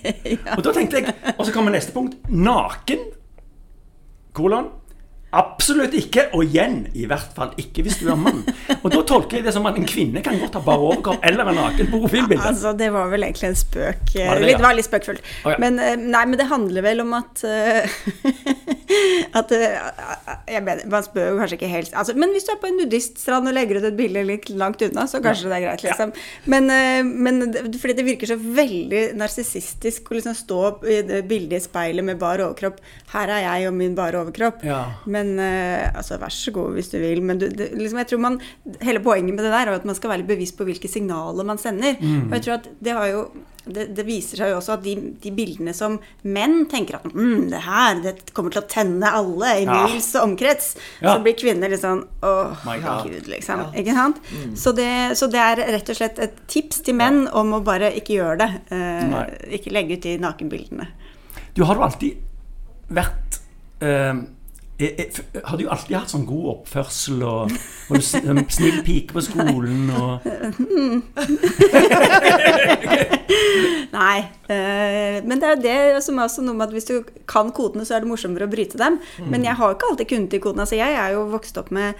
[0.56, 2.16] Og da tenkte jeg, og så kommer neste punkt.
[2.28, 3.04] Naken.
[4.32, 4.70] Kolon.
[5.34, 6.28] Absolutt ikke.
[6.36, 8.42] Og igjen, i hvert fall ikke hvis du er mann.
[8.80, 11.50] Og da tolker jeg det som at en kvinne kan godt ha bar overkropp eller
[11.52, 12.46] en naken på profilbildet.
[12.52, 14.02] Altså, det var vel egentlig en spøk.
[14.14, 14.62] eh, Var det det, ja?
[14.64, 15.22] var litt spøkfullt.
[15.44, 15.58] Oh, ja.
[15.62, 17.98] Men, eh, nei, men det handler vel om at eh,
[19.34, 19.78] At eh,
[20.52, 22.76] jeg mener, Man spør jo kanskje ikke helt altså, Men hvis du er på en
[22.78, 26.12] nudiststrand og legger ut et bilde litt langt unna, så kanskje det er greit, liksom.
[26.52, 27.40] Men, eh, men
[27.80, 32.20] fordi det virker så veldig narsissistisk å liksom stå i det bildet i speilet med
[32.20, 32.78] bar overkropp.
[33.14, 34.62] Her er jeg og min bare overkropp.
[34.66, 34.82] Ja.
[35.24, 37.22] Men eh, altså, vær så god hvis du vil.
[37.24, 38.38] Men du, det, liksom, jeg tror man,
[38.84, 41.46] hele poenget med det der er at man skal være litt bevisst på hvilke signaler
[41.48, 41.96] man sender.
[42.00, 42.28] Mm.
[42.28, 43.26] Og jeg tror at det har jo
[43.64, 45.94] det, det viser seg jo også at de, de bildene som
[46.28, 49.86] menn tenker at mm, det her det kommer til å tenne alle i Ja.
[50.20, 51.14] omkrets, Ja.
[51.14, 52.66] så blir kvinner litt sånn åh,
[53.06, 53.62] gud, liksom.
[53.72, 54.20] Ikke sant?
[54.60, 57.88] Så, det, så det er rett og slett et tips til menn om å bare
[57.96, 58.50] ikke gjøre det.
[58.76, 60.90] Eh, ikke legge ut de nakenbildene.
[61.56, 62.20] Du har jo alltid
[62.92, 63.40] vært
[63.80, 64.12] eh,
[64.78, 65.10] eh, jeg,
[65.44, 67.52] hadde du alltid hatt sånn god oppførsel og,
[67.90, 70.24] og snill pike på skolen og
[73.94, 74.18] Nei.
[74.50, 76.96] eh, men det er jo det som er noe med at hvis du
[77.30, 78.98] kan kodene, så er det morsommere å bryte dem.
[79.30, 80.62] Men jeg har ikke alltid kunnet de kodene.
[80.66, 81.94] Altså, jeg er jo vokst opp med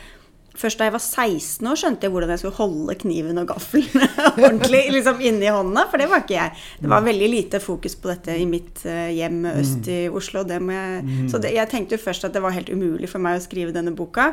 [0.54, 4.04] Først da jeg var 16 år, skjønte jeg hvordan jeg skulle holde kniven og gaffelen
[4.44, 6.60] ordentlig liksom inni hånda, for det var ikke jeg.
[6.78, 10.44] Det var veldig lite fokus på dette i mitt eh, hjem øst i Oslo.
[10.46, 13.44] Jeg, Så det, jeg tenkte jo først at det var helt umulig for meg å
[13.44, 14.32] skrive denne boka.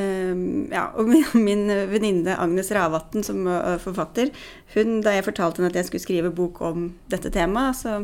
[0.00, 4.32] Um, ja, og min, min venninne Agnes Ravatn, som uh, forfatter,
[4.72, 8.00] hun, da jeg fortalte henne at jeg skulle skrive bok om dette temaet, så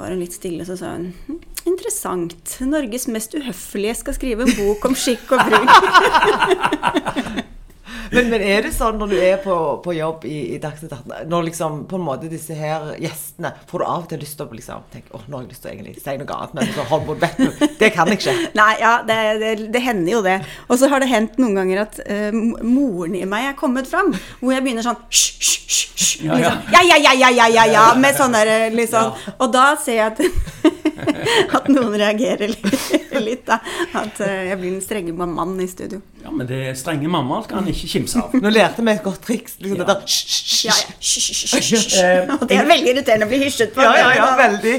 [0.00, 2.56] var hun litt stille, så sa hun «Hm, Interessant.
[2.64, 5.68] Norges mest uhøflige skal skrive en bok om skikk og bruk.
[8.10, 11.28] Men, men er det sånn når du er på, på jobb i, i Dagsnytt 18,
[11.30, 14.46] når liksom på en måte disse her gjestene Får du av og til lyst til
[14.46, 16.72] å liksom tenke åh, nå har jeg lyst til å egentlig si noe annet, men
[16.74, 18.34] så hold på, vet du, det kan jeg ikke.
[18.60, 20.36] Nei, ja, det, det, det hender jo det.
[20.68, 22.30] Og så har det hendt noen ganger at uh,
[22.66, 26.38] moren i meg er kommet fram, hvor jeg begynner sånn hysj, hysj, hysj, ja.
[26.38, 29.14] Liksom, ja, ja, ja, ja, ja, ja, ja, med sånn der eh, liksom.
[29.38, 30.22] Og da ser jeg at,
[31.56, 32.66] at noen reagerer litt,
[33.28, 33.56] litt da.
[34.00, 36.00] At eh, jeg blir den strenge mammaen i studio.
[36.24, 38.34] Ja, men det er strenge mammaer skal han ikke kimse av.
[38.40, 39.52] Nå lærte vi et godt triks.
[39.60, 39.84] Liksom Ja.
[39.84, 40.88] det der hysj, Ja, ja.
[42.00, 43.80] Eh, Og det er veldig irriterende å bli hysjet på.
[43.84, 44.76] Ja, ja, ja, veldig.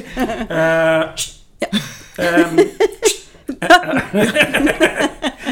[0.51, 1.03] Eh,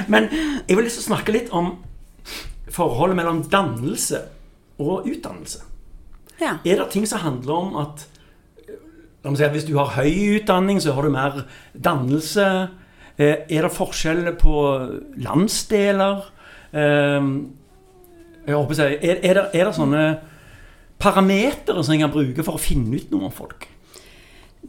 [0.10, 0.28] Men
[0.68, 1.72] jeg vil lyst til å snakke litt om
[2.74, 4.22] forholdet mellom dannelse
[4.80, 5.62] og utdannelse.
[6.40, 6.54] Ja.
[6.64, 8.06] Er det ting som handler om at
[9.30, 11.44] La meg si at Hvis du har høy utdanning, så har du mer
[11.78, 12.70] dannelse.
[13.20, 14.54] Eh, Er det forskjell på
[15.22, 16.24] landsdeler?
[16.74, 17.30] Eh,
[18.48, 20.06] Jeg håper si, er, er, det, er det sånne
[21.00, 23.68] parametere som jeg kan bruke for å finne ut noe om folk?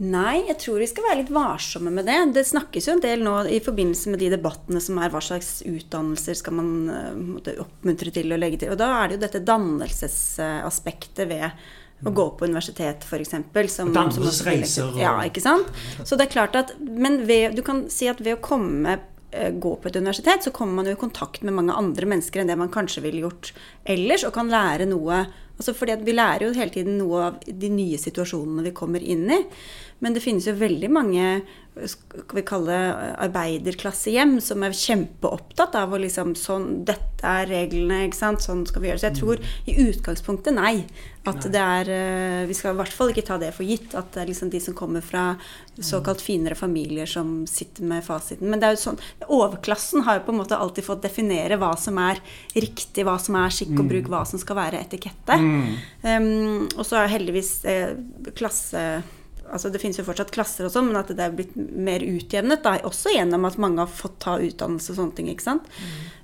[0.01, 2.19] Nei, jeg tror vi skal være litt varsomme med det.
[2.37, 5.63] Det snakkes jo en del nå i forbindelse med de debattene som er hva slags
[5.67, 8.75] utdannelser skal man eh, måtte oppmuntre til å legge til.
[8.75, 11.49] Og da er det jo dette dannelsesaspektet ved
[12.05, 13.31] å gå på universitet, f.eks.
[13.93, 15.67] Dannelsesreiser og- Ja, ikke sant.
[16.05, 18.99] Så det er klart at Men ved, du kan si at ved å komme
[19.33, 22.41] eh, gå på et universitet, så kommer man jo i kontakt med mange andre mennesker
[22.41, 23.53] enn det man kanskje ville gjort
[23.87, 25.27] ellers, og kan lære noe
[25.61, 29.27] altså fordi Vi lærer jo hele tiden noe av de nye situasjonene vi kommer inn
[29.31, 29.45] i.
[30.01, 31.27] Men det finnes jo veldig mange
[31.87, 32.77] skal vi kalle
[33.23, 38.43] arbeiderklassehjem som er kjempeopptatt av å liksom sånn, Dette er reglene, ikke sant.
[38.43, 39.01] Sånn skal vi gjøre.
[39.03, 40.75] Så jeg tror i utgangspunktet nei.
[41.29, 43.95] At det er eh, Vi skal i hvert fall ikke ta det for gitt.
[43.99, 45.35] At det er liksom de som kommer fra
[45.79, 48.51] såkalt finere familier som sitter med fasiten.
[48.51, 51.75] Men det er jo sånn Overklassen har jo på en måte alltid fått definere hva
[51.81, 52.21] som er
[52.57, 55.39] riktig, hva som er skikk og bruk, hva som skal være etikette.
[56.03, 57.95] Um, og så er heldigvis eh,
[58.37, 59.03] klasse
[59.53, 62.63] Altså Det finnes jo fortsatt klasser og sånn, men at det er blitt mer utjevnet.
[62.65, 65.31] Da, også gjennom at mange har fått ta utdannelse og sånne ting.
[65.33, 65.69] ikke sant?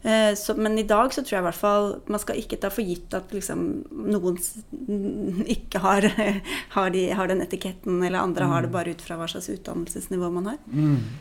[0.07, 2.71] Eh, så, men i dag så tror jeg i hvert fall man skal ikke ta
[2.71, 3.63] for gitt at liksom
[4.15, 4.39] noen
[5.57, 6.09] ikke har,
[6.77, 10.31] har, de, har den etiketten, eller andre har det bare ut fra hva slags utdannelsesnivå
[10.39, 10.61] man har.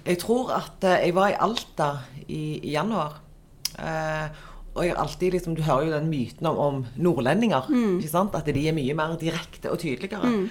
[0.06, 1.92] Jeg tror at eh, jeg var i Alta
[2.28, 3.22] i, i januar.
[3.80, 4.44] Eh,
[4.76, 7.70] og alltid liksom, Du hører jo den myten om, om nordlendinger.
[8.12, 8.36] sant?
[8.36, 10.50] At de er mye mer direkte og tydeligere.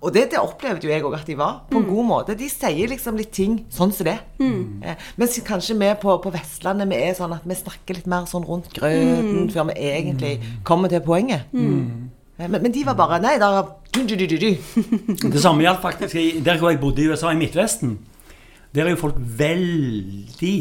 [0.00, 2.36] Og det, det opplevde jo jeg òg at de var, på en god måte.
[2.38, 4.16] De sier liksom litt ting sånn som det.
[4.40, 8.24] Eh, mens kanskje vi på, på Vestlandet vi er sånn at vi snakker litt mer
[8.30, 10.32] sånn rundt grøten før vi egentlig
[10.64, 11.52] kommer til poenget.
[11.52, 12.08] Eh,
[12.40, 13.58] Men, men de var bare Nei, der
[13.92, 14.54] du, du, du, du, du.
[15.34, 17.98] Det samme gjaldt faktisk i, der hvor jeg bodde i USA, i Midtvesten.
[18.72, 20.54] Der er jo folk veldig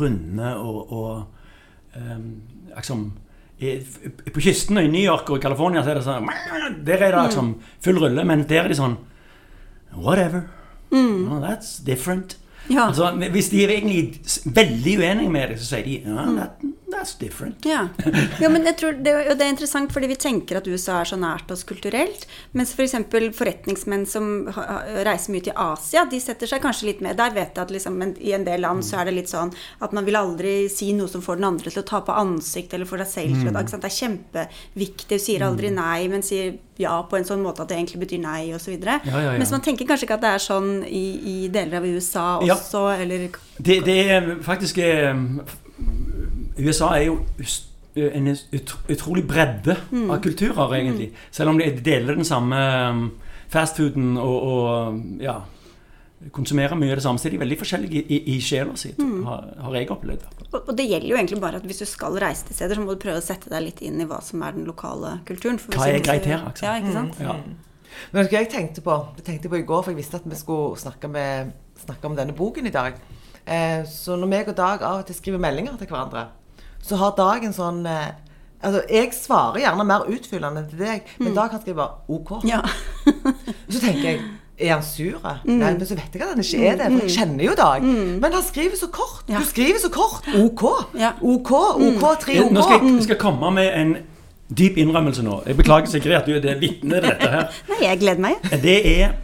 [0.00, 1.24] runde og, og
[1.96, 2.24] um,
[2.76, 3.12] liksom
[3.60, 6.28] På kysten og i New York og California så er det sånn
[6.86, 7.50] Der er det liksom
[7.84, 8.96] full rulle, men der er de sånn
[9.90, 10.46] Whatever.
[10.94, 12.36] Oh, that's different.
[12.70, 12.86] Ja.
[12.86, 17.14] Altså, hvis de er egentlig veldig uenige med deg, så sier de ja, that, That's
[17.20, 17.64] different.
[17.66, 17.88] Ja.
[18.42, 21.18] ja, men jeg tror det, det er interessant fordi vi tenker at USA er så
[21.20, 22.26] nært oss kulturelt.
[22.56, 22.96] Mens f.eks.
[23.10, 24.30] For forretningsmenn som
[25.06, 27.98] reiser mye til Asia, de setter seg kanskje litt med Der vet jeg at liksom,
[28.00, 30.92] men i en del land så er det litt sånn at man vil aldri si
[30.96, 33.50] noe som får den andre til å ta på ansikt, eller for deg selv til
[33.50, 33.80] å ikke?
[33.80, 35.20] Det er kjempeviktig.
[35.20, 38.22] Du sier aldri nei, men sier ja på en sånn måte at det egentlig betyr
[38.22, 38.72] nei, osv.
[38.80, 39.32] Ja, ja, ja.
[39.38, 42.56] Mens man tenker kanskje ikke at det er sånn i, i deler av USA Ja.
[42.56, 45.12] også, eller Det, det er faktisk eh,
[46.58, 47.20] USA er jo
[48.00, 48.30] en
[48.88, 49.76] utrolig bredde
[50.10, 51.10] av kulturer, egentlig.
[51.34, 52.60] Selv om de deler den samme
[53.50, 55.40] fastfooden og, og ja,
[56.34, 59.48] konsumerer mye av det samme, så er de veldig forskjellige i, i, sjela si, har,
[59.64, 60.26] har jeg opplevd.
[60.50, 62.84] Og og det gjelder jo egentlig bare at hvis du skal reise til steder, så
[62.84, 65.58] må du prøve å sette deg litt inn i hva som er den lokale kulturen.
[65.58, 66.62] for Hva er greit her, her, sant?
[66.66, 67.22] Ja, ikke sant?
[67.24, 67.38] Ja.
[68.12, 68.96] Men vet jeg tenkte på?
[69.16, 72.14] Det tenkte på i går, for jeg visste at vi skulle snakke, med, snakke om
[72.18, 73.00] denne boken i dag.
[73.50, 76.28] Eh, så når meg og Dag av og til skriver meldinger til hverandre,
[76.82, 78.10] så har Dag en sånn eh,
[78.60, 82.34] Altså, jeg svarer gjerne mer utfyllende til deg, men Dag kan skrive bare OK.
[82.44, 82.58] Ja.
[83.72, 84.18] Så tenker jeg
[84.60, 85.16] er han sur?
[85.48, 87.86] Nei, men så vet jeg at han ikke er det, for jeg kjenner jo Dag.
[88.20, 89.22] Men han skriver så kort.
[89.32, 89.40] Ja.
[89.40, 90.28] Du skriver så kort.
[90.36, 90.64] OK.
[91.00, 91.14] Ja.
[91.24, 92.52] OK, OK, tre OK.
[92.52, 93.94] Nå skal jeg, jeg skal komme med en
[94.58, 95.40] dyp innrømmelse nå.
[95.46, 97.58] Jeg beklager sikkert at du er det vitne til dette her.
[97.72, 98.48] Nei, jeg gleder meg.
[98.62, 99.16] Det er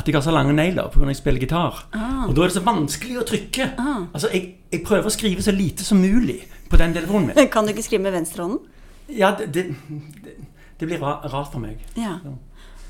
[0.00, 1.06] at jeg har så lange negler pga.
[1.12, 1.84] jeg spiller gitar.
[1.94, 2.26] Ah.
[2.28, 3.70] Og da er det så vanskelig å trykke.
[4.10, 7.48] Altså, jeg, jeg prøver å skrive så lite som mulig på den telefonen min.
[7.52, 8.60] Kan du ikke skrive med venstrehånden?
[9.10, 9.66] Ja, det, det,
[10.24, 10.36] det,
[10.78, 11.80] det blir ra- rart for meg.
[11.98, 12.18] Ja.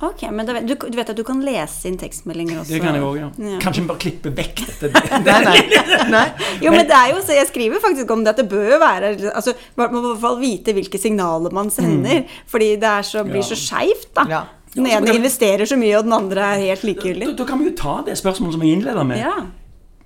[0.01, 2.73] Ok, men da du, du vet at du kan lese inn tekstmeldinger også?
[2.73, 3.27] Det kan jeg òg, ja.
[3.51, 3.59] Ja.
[3.61, 4.89] Kanskje vi bare klipper vekk dette.
[5.27, 6.05] Nei, nei.
[6.15, 6.23] nei.
[6.65, 8.79] Jo, men det er jo, så Jeg skriver faktisk om det at det bør jo
[8.81, 12.25] være altså, Man må i hvert fall vite hvilke signaler man sender.
[12.49, 13.61] Fordi det er så, blir så Ja.
[13.67, 14.25] skeivt, da.
[14.33, 14.41] Ja.
[14.75, 17.37] Den Ja, ene kan- investerer så mye, og den andre er helt Da, likegyldig.
[17.37, 19.19] da kan vi jo ta det spørsmålet som jeg innleda med.
[19.19, 19.33] Ja.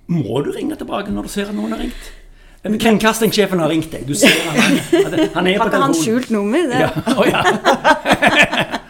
[0.07, 2.11] Må du ringe tilbake når du ser at noen har ringt?
[2.63, 4.07] Men Kringkastingssjefen har ringt deg.
[4.07, 4.55] Du ser han,
[5.05, 6.57] han, han er Har ikke han skjult nummer?
[6.65, 6.79] Det.
[6.79, 6.89] Ja.
[7.13, 7.43] Oh, ja.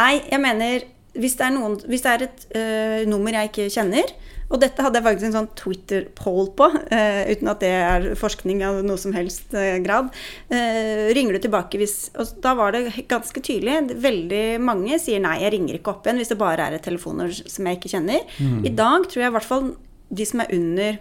[0.00, 0.84] Nei, jeg mener
[1.20, 4.06] hvis det er, noen, hvis det er et øh, nummer jeg ikke kjenner,
[4.50, 8.64] Og dette hadde jeg faktisk en sånn Twitter-poll på, uh, uten at det er forskning
[8.66, 10.10] av noe som helst uh, grad.
[10.50, 13.94] Uh, ringer du tilbake hvis Og da var det ganske tydelig.
[14.02, 17.32] Veldig mange sier nei, jeg ringer ikke opp igjen hvis det bare er et telefonnummer
[17.38, 18.26] som jeg ikke kjenner.
[18.66, 19.72] I dag tror jeg i hvert fall
[20.10, 20.98] de som er under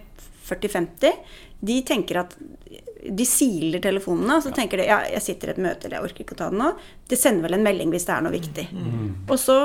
[0.50, 1.36] 40-50,
[1.66, 2.36] de tenker at
[3.00, 6.10] de siler telefonene, og så tenker de ja, jeg sitter i et møte, eller jeg
[6.10, 6.72] orker ikke å ta det nå.
[7.10, 8.66] De sender vel en melding hvis det er noe viktig.
[9.30, 9.58] Og så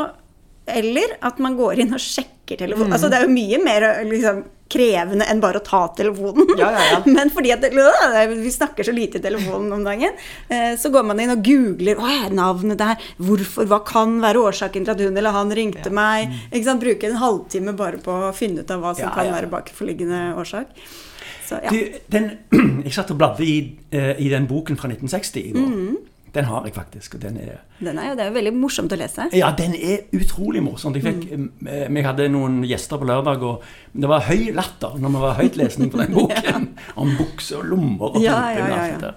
[0.66, 2.94] Eller at man går inn og sjekker telefonen.
[2.96, 6.55] Altså det er jo mye mer liksom, krevende enn bare å ta telefonen.
[6.59, 7.00] Ja, ja, ja.
[7.16, 10.16] Men fordi at øh, vi snakker så lite i telefonen om dagen,
[10.48, 14.42] eh, så går man inn og googler hva er navnet der, hvorfor, hva kan være
[14.48, 16.33] årsaken til at hun eller han ringte meg?
[16.57, 16.81] Sant?
[16.85, 20.72] Bruker en halvtime bare på å finne ut av hva som kan være bakenforliggende årsak.
[21.44, 21.70] Så, ja.
[21.70, 22.31] Du, den,
[22.87, 23.59] jeg satt og bladde i,
[23.92, 25.70] eh, i den boken fra 1960 i går.
[25.70, 26.13] Mm.
[26.35, 27.14] Den har jeg faktisk.
[27.14, 27.61] og den er...
[27.79, 29.29] Den er jo, det er jo veldig morsomt å lese.
[29.38, 30.94] Ja, den er utrolig morsom.
[30.99, 31.27] Jeg, fikk,
[31.70, 33.62] eh, Vi hadde noen gjester på lørdag, og
[33.94, 36.68] det var høy latter når vi var høytlesning på den boken.
[36.97, 39.12] Om bukser og lommer og Ja, ja, ja, ja.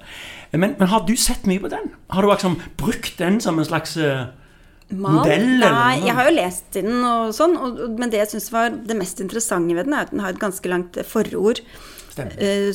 [0.53, 1.89] Men, men har du sett mye på den?
[2.13, 4.27] Har du liksom brukt den som en slags eh,
[4.93, 5.17] Mal?
[5.17, 5.49] modell?
[5.59, 8.95] Nei, jeg har jo lest den, og sånn, og- men det jeg syns var det
[8.95, 11.59] mest interessante ved den, er at den har et ganske langt forord.
[12.17, 12.37] Stemmer.
[12.41, 12.71] eh,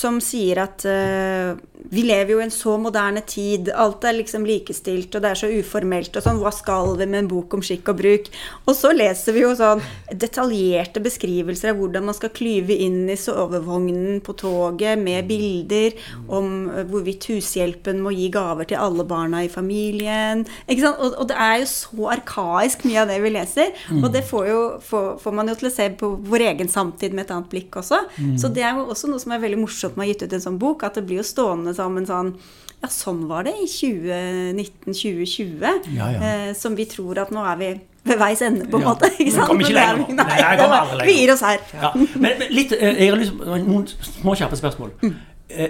[0.00, 1.54] som sier at eh,
[1.90, 5.38] vi lever jo i en så moderne tid, alt er liksom likestilt, og det er
[5.40, 8.28] så uformelt, og sånn, hva skal vi med en bok om skikk og bruk?
[8.66, 13.18] Og så leser vi jo sånn detaljerte beskrivelser av hvordan man skal klyve inn i
[13.18, 15.96] sovevognen på toget, med bilder
[16.28, 20.44] om eh, hvorvidt hushjelpen må gi gaver til alle barna i familien.
[20.66, 21.00] Ikke sant?
[21.00, 24.46] Og, og det er jo så arkaisk mye av det vi leser, og det får,
[24.50, 27.50] jo, får, får man jo til å se på vår egen samtid med et annet
[27.52, 28.02] blikk også.
[28.40, 30.32] Så det er jo også noe som er veldig morsomt med å ha gitt ut
[30.36, 32.34] en sånn bok, at det blir jo stående som en sånn
[32.80, 35.60] ja, sånn var det i 2019-2020.
[35.96, 36.20] Ja, ja.
[36.48, 37.70] Eh, som vi tror at nå er vi
[38.08, 38.88] ved veis ende, på en Ja.
[38.94, 39.10] måte.
[39.12, 39.46] Ikke Vi sant?
[39.50, 41.06] kommer ikke er lenger Nei, Nei, jeg kommer aldri lenger.
[41.12, 41.58] vi gir oss her.
[41.82, 41.90] Ja.
[41.94, 44.90] Men, men litt, eh, jeg har lyst noen små kjappe spørsmål.
[45.02, 45.14] Mm.
[45.50, 45.68] Eh,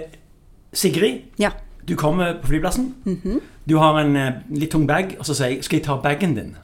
[0.73, 1.49] Sigrid, Ja.
[1.85, 2.93] du kommer på flyplassen.
[3.05, 3.41] Mhm.
[3.67, 6.33] Du har en eh, litt tung bag, og så sier jeg 'Skal jeg ta bagen
[6.35, 6.55] din?'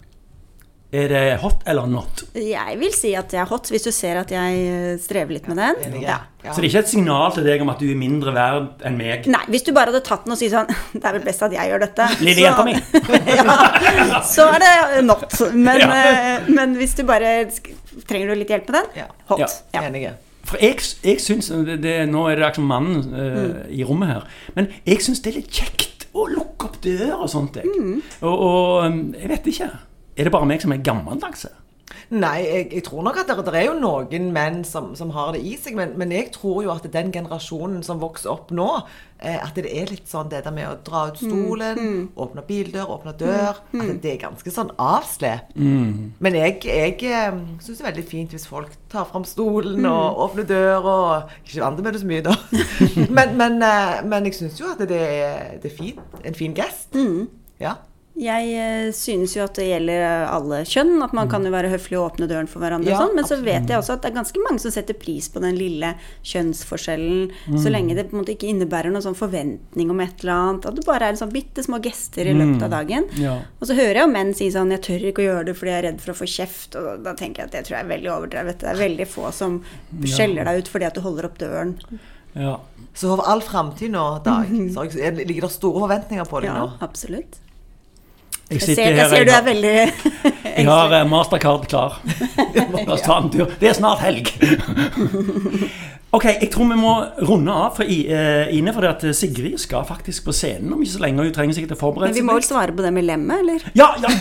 [0.96, 2.22] Er det hot eller not?
[2.40, 5.48] Jeg vil si at jeg er hot, hvis du ser at jeg eh, strever litt
[5.52, 5.98] med den.
[6.00, 6.22] Ja.
[6.46, 6.54] Ja.
[6.54, 8.96] Så det er ikke et signal til deg om at du er mindre verd enn
[8.96, 9.26] meg?
[9.28, 10.70] Nei, hvis du bare hadde tatt den og sagt sånn
[11.02, 12.08] Det er vel best at jeg gjør dette.
[12.24, 12.76] Lille jenta mi.
[13.36, 15.28] ja, så er det not.
[15.52, 15.90] Men, Ja.
[15.98, 17.34] eh, men hvis du bare
[18.08, 19.12] Trenger du litt hjelp med den?
[19.34, 19.44] Hot.
[19.76, 20.14] Ja.
[20.48, 23.60] For jeg, jeg syns det, det, Nå er det liksom mannen uh, Mm.
[23.76, 24.24] i rommet her.
[24.56, 27.60] Men jeg syns det er litt kjekt å lukke opp døra og sånt.
[27.60, 27.68] Jeg.
[27.68, 28.00] Mm.
[28.24, 29.68] Og, og jeg vet ikke.
[30.18, 31.46] Er det bare meg som er gammeldags?
[32.08, 35.34] Nei, jeg, jeg tror nok at det, det er jo noen menn som, som har
[35.36, 38.68] det i seg, men, men jeg tror jo at den generasjonen som vokser opp nå,
[39.20, 42.94] eh, at det er litt sånn det der med å dra ut stolen, åpne bildør,
[42.96, 45.52] åpne dør At det er ganske sånn avslep.
[46.24, 50.24] Men jeg, jeg eh, syns det er veldig fint hvis folk tar fram stolen og
[50.30, 52.38] åpner dør og Ikke vant med det så mye, da.
[53.20, 56.20] men, men, eh, men jeg syns jo at det er, det er fint.
[56.24, 56.96] En fin gest.
[57.60, 57.76] Ja.
[58.18, 62.00] Jeg eh, synes jo at det gjelder alle kjønn, at man kan jo være høflig
[62.00, 64.10] og åpne døren for hverandre Ja, og sånn, men så vet jeg også at det
[64.10, 65.92] er ganske mange som setter pris på den lille
[66.26, 67.30] kjønnsforskjellen,
[67.62, 70.66] så lenge det på en måte ikke innebærer noen sånn forventning om et eller annet,
[70.66, 73.08] at det bare er sånn bitte små gester i løpet av dagen.
[73.22, 73.38] Ja.
[73.62, 75.72] Og så hører jeg jo menn si sånn 'jeg tør ikke å gjøre det fordi
[75.72, 77.86] jeg er redd for å få kjeft', og da tenker jeg at det tror jeg
[77.86, 78.60] er veldig overdrevet.
[78.60, 79.64] Det er veldig få som
[80.04, 81.78] skjeller deg ut fordi at du holder opp døren.
[82.34, 82.60] Ja.
[82.94, 86.72] Så for all framtid nå, Dag, så ligger det store forventninger på deg Ja, nå.
[86.82, 87.42] absolutt.
[88.48, 89.74] Jeg Jeg ser, jeg ser du er veldig
[90.58, 91.98] Jeg har eh, mastercard klar.
[92.88, 93.52] La oss ta en tur.
[93.60, 94.32] Det er snart helg.
[96.16, 96.92] Ok, jeg tror vi må
[97.28, 101.02] runde av for eh, Ine, for at Sigrid skal faktisk på scenen om ikke så
[101.04, 101.26] lenge.
[101.28, 102.16] Hun trenger sikkert å forberede seg.
[102.16, 103.66] Men vi må vel svare på det med lemmet, eller?
[103.76, 104.14] Ja, ja!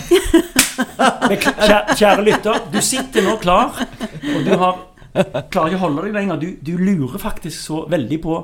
[1.31, 4.83] Kjære, kjære lytter, du sitter nå klar, og du har
[5.49, 6.43] klarer ikke å holde deg lenger.
[6.43, 8.41] Du, du lurer faktisk så veldig på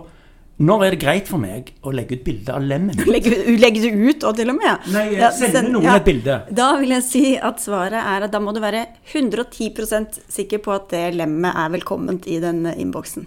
[0.63, 3.09] når er det greit for meg å legge ut bilde av lemmet mitt?
[3.15, 4.85] Legge, legge det ut og til og med?
[4.93, 5.95] Nei, Ja, sende send- noen ja.
[5.99, 6.37] et bilde.
[6.55, 8.85] Da vil jeg si at svaret er at da må du være
[9.15, 13.27] 110% sikker på at det lemmet er velkomment i den innboksen.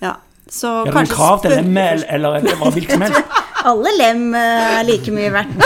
[0.00, 0.14] Ja,
[0.48, 3.40] så Er det noen krav til lemmet, eller, eller hva hvilket som helst?
[3.64, 5.52] Alle lem eh, er like mye verdt.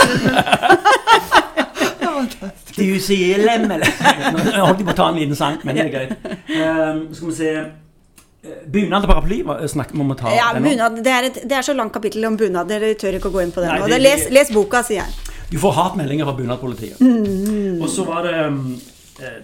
[2.79, 3.87] Du sier lem, eller?
[4.33, 6.11] Nå holdt jeg på å ta en liten sang, men det er greit.
[6.51, 7.67] Um, skal vi se Eh,
[8.41, 11.73] Bunad og paraply snakk, må vi ta Ja, bunad, det, er et, det er så
[11.75, 14.01] langt kapittel om bunad, dere tør ikke å gå inn på det Nei, det- Det-
[14.01, 15.35] Les, les boka, sier jeg.
[15.51, 17.01] Du får hatmeldinger fra bunadpolitiet.
[17.81, 18.79] Og så var det um,
[19.19, 19.39] uh,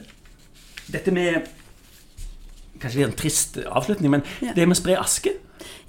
[0.92, 1.50] dette med
[2.80, 4.54] Kanskje det er en trist avslutning, men Ja.
[4.54, 5.32] det med å spre aske.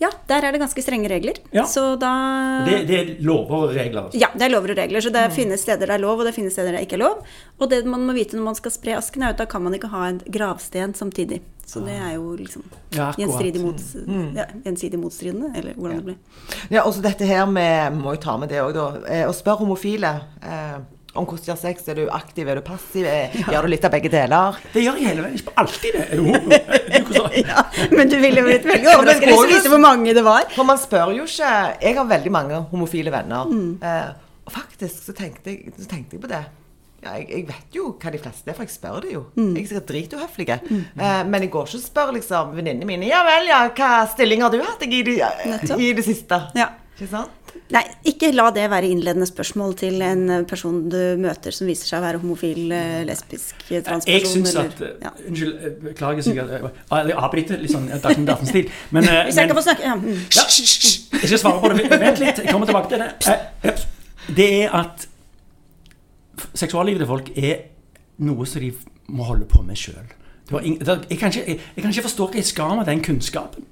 [0.00, 1.34] Ja, der er det ganske strenge regler.
[1.52, 1.64] Ja.
[1.64, 4.04] Så da Det, det er lover og regler.
[4.06, 4.18] altså.
[4.20, 5.00] Ja, det er lover og regler.
[5.00, 7.24] Så det finnes steder det er lov, og det finnes steder det ikke er lov.
[7.60, 9.74] Og det man må vite når man skal spre asken, er at da kan man
[9.74, 11.40] ikke ha en gravsten samtidig.
[11.66, 12.62] Så det er jo liksom
[12.94, 13.88] Ja, gjenstridig, mots,
[14.36, 16.18] ja, gjensidig motstridende, eller hvordan det blir.
[16.70, 18.84] Ja, også dette her med Må jo ta med det òg, da.
[19.10, 20.12] Eh, Å spørre homofile
[20.46, 20.76] eh,
[21.16, 21.86] om hvordan de har sex.
[21.88, 23.06] Er du aktiv, er du passiv?
[23.08, 24.58] Eh, Gjør du litt av begge deler?
[24.74, 25.38] Det gjør jeg hele veien.
[25.40, 26.04] Ikke alltid det.
[26.12, 26.58] Er du homo?
[26.96, 27.38] Er du hvordan?
[27.50, 27.64] Ja,
[27.96, 30.46] men du ville blitt veldig overrasket hvis du visste hvor mange det var.
[30.54, 31.50] For man spør jo ikke
[31.82, 33.50] Jeg har veldig mange homofile venner.
[33.50, 33.72] Mm.
[33.82, 34.12] Eh,
[34.46, 36.44] og faktisk så tenkte, jeg, så tenkte jeg på det.
[37.06, 39.22] Ja, jeg, jeg vet jo hva de fleste er, for jeg spør det jo.
[39.38, 39.52] Mm.
[39.54, 40.48] Jeg er sikkert drituhøflig.
[40.50, 44.42] Eh, men jeg går ikke og spør liksom venninnene mine Ja vel, ja, hva stilling
[44.42, 46.42] har du hatt i, det- i det siste?
[46.58, 46.72] Ja.
[46.96, 47.42] Ikke sant?
[47.72, 51.98] Nei, ikke la det være innledende spørsmål til en person du møter som viser seg
[51.98, 54.12] å være homofil, eh, lesbisk, eh, transperson.
[54.12, 55.10] Jeg syns at eh, ja.
[55.26, 56.52] Unnskyld, beklager sikkert.
[56.92, 58.70] Jeg avbryter litt sånn Dagsnytt 18-stil.
[58.94, 59.96] Men, eh, Hvis jeg ikke får snakke ja.
[59.98, 60.22] mm.
[60.38, 60.46] ja,
[61.20, 61.88] Jeg skal svare på det.
[62.06, 63.76] Vent litt, jeg kommer tilbake til det.
[64.36, 65.05] Det er at
[66.54, 67.56] seksuallivet til folk er
[68.26, 68.72] noe som de
[69.12, 70.14] må holde på med sjøl.
[70.52, 70.76] Jeg,
[71.10, 73.66] jeg, kan ikke forstå hva jeg skal med den kunnskapen.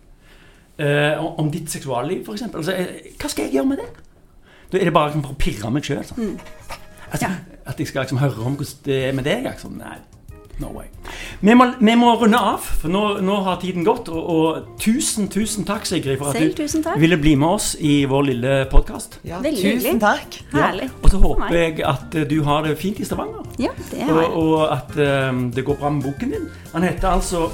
[0.75, 2.49] Uh, om, ditt seksualliv, f.eks.
[2.51, 2.75] Altså,
[3.21, 3.91] hva skal jeg gjøre med det?
[4.73, 6.03] Da er det bare for å pirre meg sjøl.
[6.09, 6.35] Sånn.
[7.13, 7.31] Altså,
[7.65, 9.47] At jeg skal liksom høre om hvordan det er med deg.
[9.47, 9.79] Liksom.
[9.79, 10.01] Nei,
[10.59, 10.91] no way.
[11.45, 14.07] Vi må, vi må runde av, for nå, nå har tiden gått.
[14.09, 18.07] Og, og tusen, tusen takk, Sigrid, for at Selv du ville bli med oss i
[18.09, 19.19] vår lille podkast.
[19.29, 20.39] Ja, Veldig tusen takk.
[20.55, 20.89] Herlig.
[21.03, 23.45] Og så håper jeg at eh, du har det fint i Stavanger.
[23.61, 24.33] Ja, det har Og, jeg.
[24.41, 24.97] og at
[25.29, 26.49] um, det går bra med boken din.
[26.73, 27.51] Den heter altså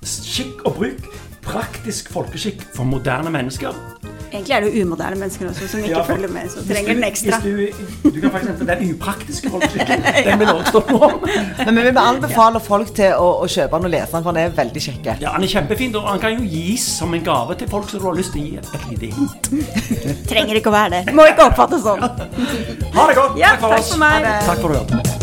[0.00, 1.10] 'Skikk og bruk
[1.44, 3.76] praktisk folkeskikk for moderne mennesker'.
[4.32, 6.88] Egentlig er det jo umoderne mennesker også som ikke Ja, for- følger med, så trenger
[6.88, 7.38] du- den ekstra.
[7.38, 7.74] Hvis
[8.04, 10.02] du, du kan faktisk hente den upraktiske folkeskikken.
[10.28, 11.10] Den vil også stå på.
[11.66, 14.42] Men vi vil anbefale folk til å, å kjøpe den og lese den, for den
[14.44, 15.08] er veldig kjekk.
[15.20, 18.00] Ja, Han er kjempefin, og han kan jo gis som en gave til folk som
[18.02, 20.28] du har lyst til å gi et, lite hint.
[20.28, 21.14] Trenger ikke å være det.
[21.16, 22.02] Må ikke oppfattes sånn.
[22.02, 23.38] Ha det godt.
[23.40, 23.92] Ja, takk for takk oss.
[23.94, 24.28] for meg.
[24.46, 25.17] Takk for at du hørte.